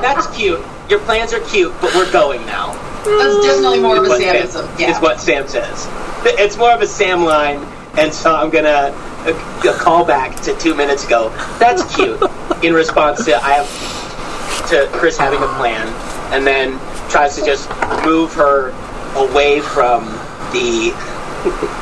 [0.02, 0.60] that's cute.
[0.88, 2.72] Your plans are cute, but we're going now.
[3.04, 4.78] That's definitely more of a what Sam, Samism.
[4.78, 4.90] Yeah.
[4.96, 5.86] is what Sam says.
[6.26, 7.58] It's more of a Sam line,
[7.98, 8.94] and so I'm gonna
[9.26, 11.30] a, a call back to two minutes ago.
[11.58, 12.22] That's cute.
[12.62, 15.86] In response to I have to Chris having a plan,
[16.32, 16.78] and then
[17.10, 17.68] tries to just
[18.04, 18.70] move her
[19.16, 20.04] away from
[20.52, 20.92] the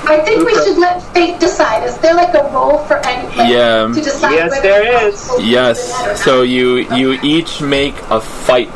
[0.05, 1.85] I think we should let fate decide.
[1.85, 3.87] Is there like a role for anything Yeah.
[3.87, 4.33] to decide?
[4.33, 5.29] Yes, whether there or not is.
[5.29, 6.25] we'll do the net or yes.
[6.25, 8.71] So you you each make a fight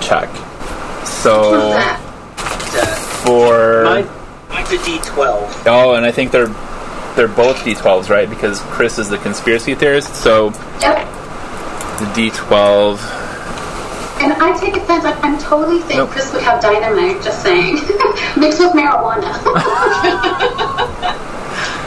[0.00, 0.28] check.
[1.06, 1.96] So uh,
[3.24, 4.08] for mine.
[4.68, 5.62] Mine's a D12.
[5.66, 6.48] oh, and I think they're
[7.16, 8.28] they're both d12s, right?
[8.28, 10.14] Because Chris is the conspiracy theorist.
[10.16, 10.46] So
[10.80, 11.06] Yep.
[11.98, 12.98] the d12.
[14.20, 15.04] And I take offense.
[15.04, 16.10] I, I'm totally saying Nope.
[16.10, 17.22] Chris would have dynamite.
[17.22, 17.74] Just saying,
[18.38, 19.22] mixed with marijuana.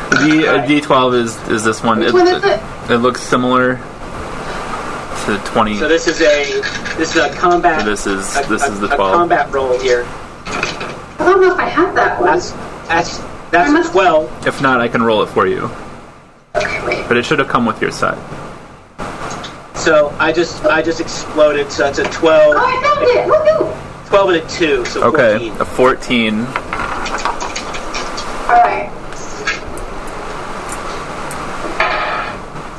[0.09, 1.99] D uh, d12 is is this one?
[1.99, 2.59] Which one is it?
[2.89, 3.75] it looks similar
[5.25, 5.77] to 20.
[5.77, 6.61] So this is a
[6.97, 7.81] this is a combat.
[7.81, 9.13] So this is- a- this a- is the a 12.
[9.13, 10.05] combat roll here.
[10.07, 12.31] I don't know if I have that one.
[12.31, 12.51] That's
[12.89, 14.47] that's I that's must- twelve.
[14.47, 15.69] if not, I can roll it for you.
[16.55, 17.07] Okay, wait.
[17.07, 18.17] But it should have come with your set.
[19.75, 21.71] So I just I just exploded.
[21.71, 22.55] So that's a twelve.
[22.57, 23.25] Oh, I found it.
[23.27, 23.85] Woohoo!
[24.09, 25.61] 12 and a 2, so Okay, 14.
[25.61, 26.39] a 14.
[26.39, 26.45] All
[28.57, 28.89] right.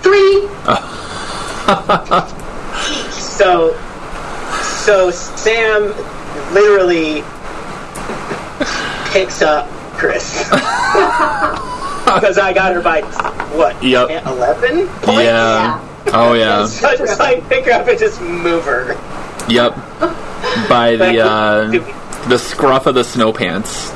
[0.02, 0.48] Three.
[3.40, 3.72] So,
[4.84, 5.94] so Sam
[6.52, 7.22] literally
[9.12, 9.66] picks up
[10.00, 10.48] Chris.
[12.04, 13.02] Because I got her by,
[13.56, 14.26] what, Yep.
[14.26, 15.22] 11 points?
[15.22, 15.86] Yeah.
[16.12, 16.66] Oh yeah.
[16.66, 18.94] So I just like pick her up and just move her.
[19.48, 19.74] Yep.
[20.68, 21.70] By the uh,
[22.28, 23.92] the scruff of the snow pants.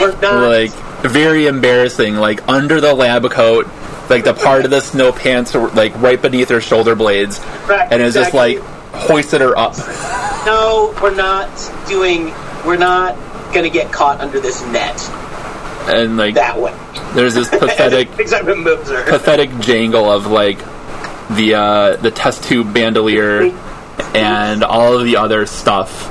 [0.00, 0.48] We're not.
[0.48, 0.70] Like
[1.02, 2.16] very embarrassing.
[2.16, 3.66] Like under the lab coat,
[4.10, 7.90] like the part of the snow pants, are, like right beneath her shoulder blades, Right,
[7.90, 8.58] and it's just like
[8.92, 9.74] hoisted her up.
[10.46, 11.48] no, we're not
[11.88, 12.26] doing,
[12.64, 13.16] we're not
[13.52, 14.98] gonna get caught under this net
[15.88, 16.74] And like that way.
[17.14, 19.04] there's this pathetic Except it moves her.
[19.04, 20.58] pathetic jangle of like
[21.30, 23.52] the uh, the test tube bandolier
[24.14, 26.10] and all of the other stuff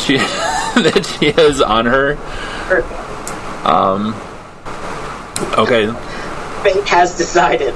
[0.00, 2.16] she that she has on her.
[3.64, 4.14] Um.
[5.56, 5.86] Okay,
[6.62, 7.74] Fate has decided.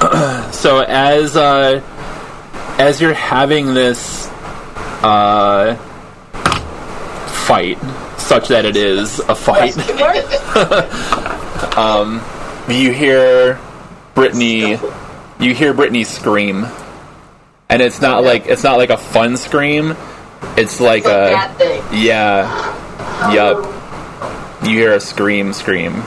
[0.52, 1.80] so as uh,
[2.78, 4.28] as you're having this
[5.02, 5.76] uh,
[7.50, 7.78] fight,
[8.16, 9.76] such that it is a fight,
[12.70, 13.58] you hear
[14.14, 14.78] Brittany.
[15.40, 16.64] You hear Brittany scream,
[17.68, 19.96] and it's not like it's not like a fun scream.
[20.56, 23.56] It's like It's a yeah, yep.
[24.62, 26.04] You hear a scream, scream.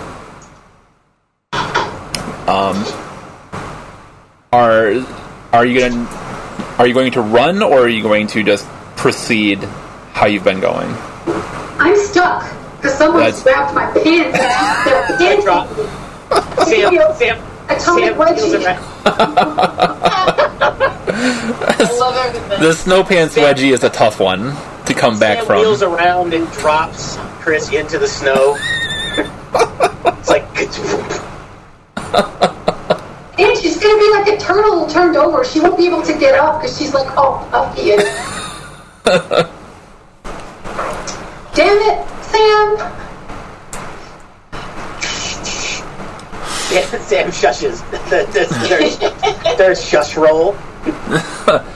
[2.47, 2.85] Um,
[4.53, 5.05] are
[5.51, 6.07] are you gonna
[6.79, 8.65] are you going to run or are you going to just
[8.95, 9.67] proceed
[10.13, 10.93] how you've been going?
[11.79, 12.43] I'm stuck
[12.77, 14.37] because someone That's- grabbed my pants.
[14.39, 15.41] and They're I dancing.
[15.43, 15.67] drop.
[16.67, 17.37] Sam, Sam,
[17.69, 18.65] Atomic Sam feels wedgie.
[18.65, 18.83] around.
[21.05, 22.59] I love everything.
[22.61, 24.55] The snow pants wedgie is a tough one
[24.85, 25.59] to come back Sam from.
[25.61, 28.55] wheels around and drops Chris into the snow.
[30.17, 30.43] it's like
[33.39, 35.43] And she's gonna be like a turtle turned over.
[35.43, 39.49] She won't be able to get up because she's like all puffy and.
[41.55, 42.77] Damn it, Sam!
[46.69, 48.09] Sam, Sam shushes.
[48.09, 50.55] There's, there's, there's shush roll.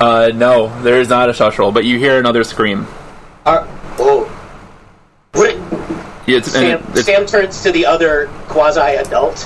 [0.00, 2.86] Uh, no, there is not a shush roll, but you hear another scream.
[3.44, 3.66] Are,
[3.98, 4.26] oh.
[5.32, 5.56] What,
[6.28, 9.40] Yeah, it's, Sam, it- it's- Sam turns to the other quasi adult,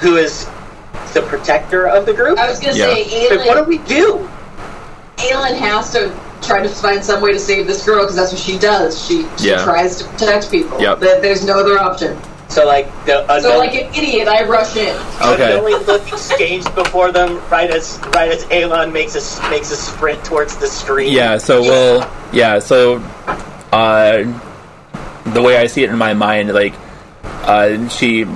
[0.00, 0.46] who is
[1.12, 2.38] the protector of the group.
[2.38, 2.94] I was gonna Yeah.
[2.94, 4.26] say, Like, what do we do?
[5.18, 6.08] Aelin has to
[6.46, 9.04] try to find some way to save this girl because that's what she does.
[9.06, 9.64] She, she Yeah.
[9.64, 10.80] tries to protect people.
[10.80, 11.00] Yep.
[11.00, 12.16] There- There's no other option.
[12.48, 14.96] So, like, the So, like an idiot, I rush in.
[15.20, 15.52] Okay.
[15.56, 20.24] unknowingly look exchanged before them right as right as Aelin makes a makes a sprint
[20.24, 21.12] towards the stream.
[21.12, 23.02] Yeah, so we'll yeah, so
[23.72, 24.22] uh
[25.26, 26.74] the way I see it in my mind, like
[27.24, 28.26] uh she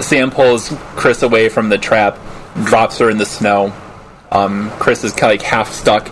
[0.00, 2.18] Sam pulls Chris away from the trap,
[2.64, 3.72] drops her in the snow.
[4.32, 6.08] Um Chris is kind of like half stuck.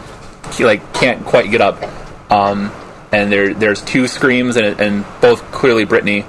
[0.55, 1.83] He like can't quite get up.
[2.31, 2.73] Um
[3.13, 6.25] and there there's two screams and and both clearly Brittany.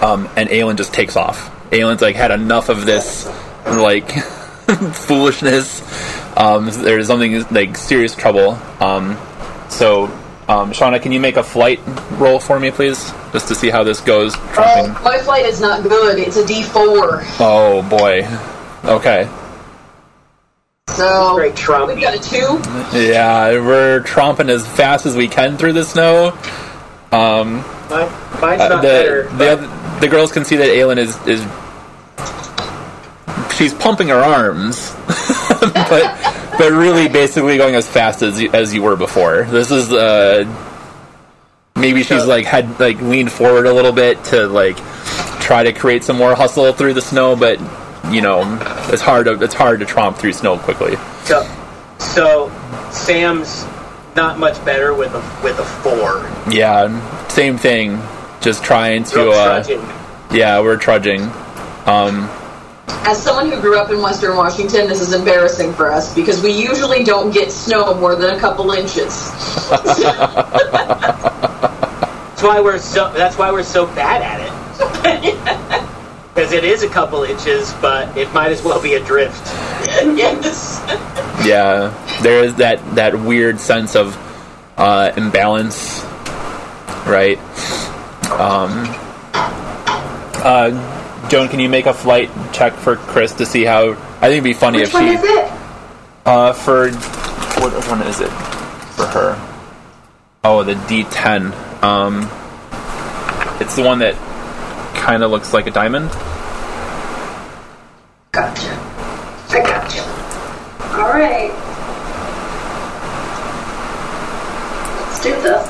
[0.00, 1.50] Um and Aelin just takes off.
[1.70, 3.26] Aelin's like had enough of this
[3.66, 4.10] like
[4.92, 5.82] foolishness.
[6.36, 8.58] Um, there's something like serious trouble.
[8.80, 9.16] Um,
[9.68, 10.04] so,
[10.48, 11.80] um, Shauna, can you make a flight
[12.12, 14.34] roll for me, please, just to see how this goes?
[14.34, 14.94] Trumping.
[14.96, 16.18] Oh, my flight is not good.
[16.18, 17.36] It's a D4.
[17.40, 18.26] Oh boy.
[18.88, 19.28] Okay.
[20.96, 21.94] So Great Trump.
[21.94, 22.38] we got a two.
[22.98, 26.28] Yeah, we're tromping as fast as we can through the snow.
[27.12, 27.56] Um,
[27.90, 29.22] Mine, mine's uh, the better.
[29.24, 31.40] the, but- oth- the girls can see that Aelin is is
[33.56, 34.92] she's pumping her arms,
[35.60, 39.44] but but really basically going as fast as you, as you were before.
[39.44, 40.44] This is uh
[41.76, 44.76] maybe she's like had like leaned forward a little bit to like
[45.40, 47.58] try to create some more hustle through the snow, but
[48.12, 48.42] you know
[48.92, 50.96] it's hard to it's hard to tromp through snow quickly.
[51.24, 51.44] So,
[51.98, 52.50] so
[52.90, 53.64] Sam's
[54.16, 56.24] not much better with a with a four.
[56.52, 56.90] Yeah,
[57.28, 58.00] same thing.
[58.40, 59.82] Just trying to Real uh, trudging.
[60.36, 61.22] yeah, we're trudging.
[61.86, 62.28] Um,
[63.06, 66.50] As someone who grew up in Western Washington, this is embarrassing for us because we
[66.52, 69.30] usually don't get snow more than a couple inches.
[69.70, 70.02] That's
[72.42, 73.10] why we're so.
[73.12, 74.52] That's why we're so bad at it.
[76.34, 79.46] Because it is a couple inches, but it might as well be a drift.
[80.02, 80.80] yes.
[81.44, 84.16] Yeah, there is that that weird sense of
[84.78, 86.02] uh, imbalance,
[87.06, 87.38] right?
[88.30, 88.86] Um,
[90.42, 93.90] uh, Joan, can you make a flight check for Chris to see how?
[93.90, 95.52] I think it'd be funny Which if one she is it?
[96.24, 96.90] uh, for
[97.60, 98.30] what one is it
[98.94, 99.36] for her?
[100.44, 101.52] Oh, the D10.
[101.82, 102.22] Um,
[103.60, 104.14] it's the one that
[105.04, 106.08] kind of looks like a diamond.
[108.32, 108.72] Gotcha.
[109.50, 110.00] I gotcha.
[110.96, 111.52] All right.
[114.98, 115.68] Let's do this.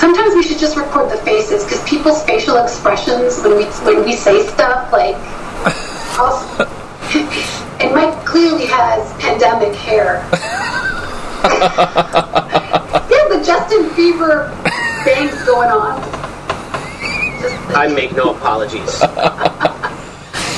[0.00, 4.16] Sometimes we should just record the faces because people's facial expressions when we when we
[4.16, 5.16] say stuff like,
[6.18, 6.64] also,
[7.80, 10.26] and Mike clearly has pandemic hair.
[13.12, 14.50] yeah, the Justin Bieber
[15.04, 16.11] bangs going on.
[17.42, 19.00] Just, I make no apologies.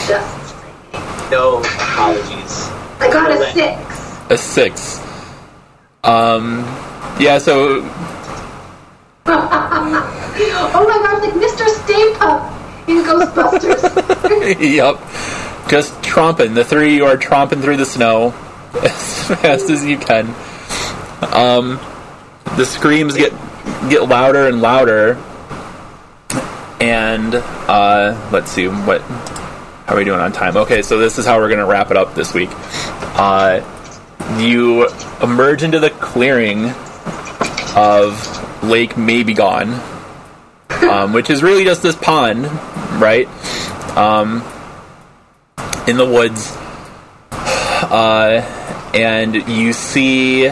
[0.06, 0.54] just
[1.30, 2.68] No apologies.
[3.00, 4.30] I got a six.
[4.30, 5.00] A six.
[6.04, 6.60] Um,
[7.18, 7.38] yeah.
[7.38, 7.80] So
[9.26, 11.66] Oh my god, like Mr.
[11.66, 13.80] Stay Puft in Ghostbusters.
[14.74, 15.00] yep.
[15.70, 16.54] Just tromping.
[16.54, 18.34] The three of you are tromping through the snow
[18.82, 20.26] as fast as you can.
[21.32, 21.80] Um,
[22.56, 23.32] the screams get
[23.88, 25.16] get louder and louder.
[26.84, 30.54] And uh, let's see what how are we doing on time?
[30.54, 32.50] Okay, so this is how we're gonna wrap it up this week.
[32.52, 33.62] Uh,
[34.36, 34.86] you
[35.22, 36.74] emerge into the clearing
[37.74, 39.80] of Lake Maybe Gone,
[40.82, 42.44] um, which is really just this pond,
[43.00, 43.28] right?
[43.96, 44.44] Um,
[45.88, 46.54] in the woods,
[47.32, 48.42] uh,
[48.92, 50.48] and you see.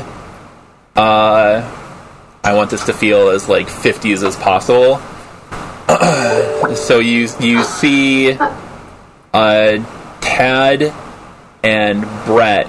[0.96, 1.78] Uh,
[2.44, 5.00] I want this to feel as like 50s as possible.
[6.74, 8.32] So you you see
[9.34, 9.84] uh,
[10.20, 10.94] Tad
[11.62, 12.66] and Brett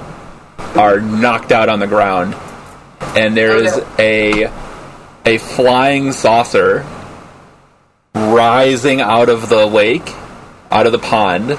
[0.76, 2.36] are knocked out on the ground,
[3.16, 4.52] and there is a
[5.26, 6.86] a flying saucer
[8.14, 10.14] rising out of the lake,
[10.70, 11.58] out of the pond,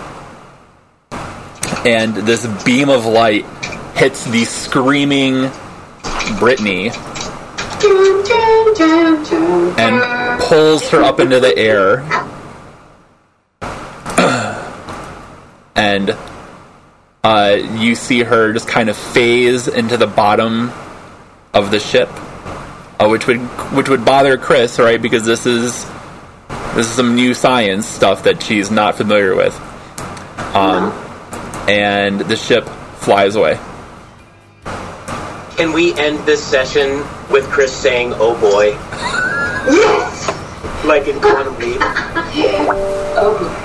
[1.87, 3.47] and this beam of light
[3.95, 5.51] hits the screaming
[6.39, 7.74] Brittany Dun, dun, dun, dun,
[9.79, 12.01] and pulls her up into the air.
[15.75, 16.17] and
[17.23, 20.73] uh, you see her just kind of phase into the bottom
[21.53, 22.09] of the ship,
[23.01, 23.41] uh, which would
[23.73, 25.01] which would bother Chris, right?
[25.01, 25.85] Because this is
[26.75, 29.59] this is some new science stuff that she's not familiar with.
[30.55, 30.93] Um,
[31.69, 32.65] and the ship
[32.99, 33.59] flies away.
[35.57, 38.73] Can we end this session with Chris saying, "Oh boy,"
[39.71, 40.85] Yes.
[40.85, 41.79] like in Quantum Leap.
[43.17, 43.61] Oh.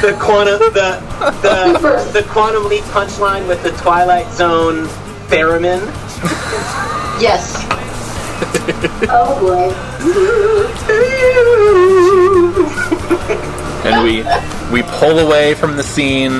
[0.00, 0.98] The quantum, the
[1.42, 4.86] the the Quantum Leap punchline with the Twilight Zone
[5.28, 5.80] theremin.
[7.20, 7.54] Yes.
[9.10, 9.74] Oh boy.
[13.84, 14.22] and we
[14.72, 16.32] we pull away from the scene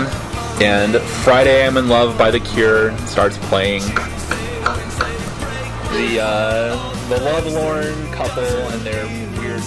[0.63, 3.83] and friday i'm in love by the cure starts playing.
[5.91, 9.05] The uh the lovelorn couple and their
[9.41, 9.63] weird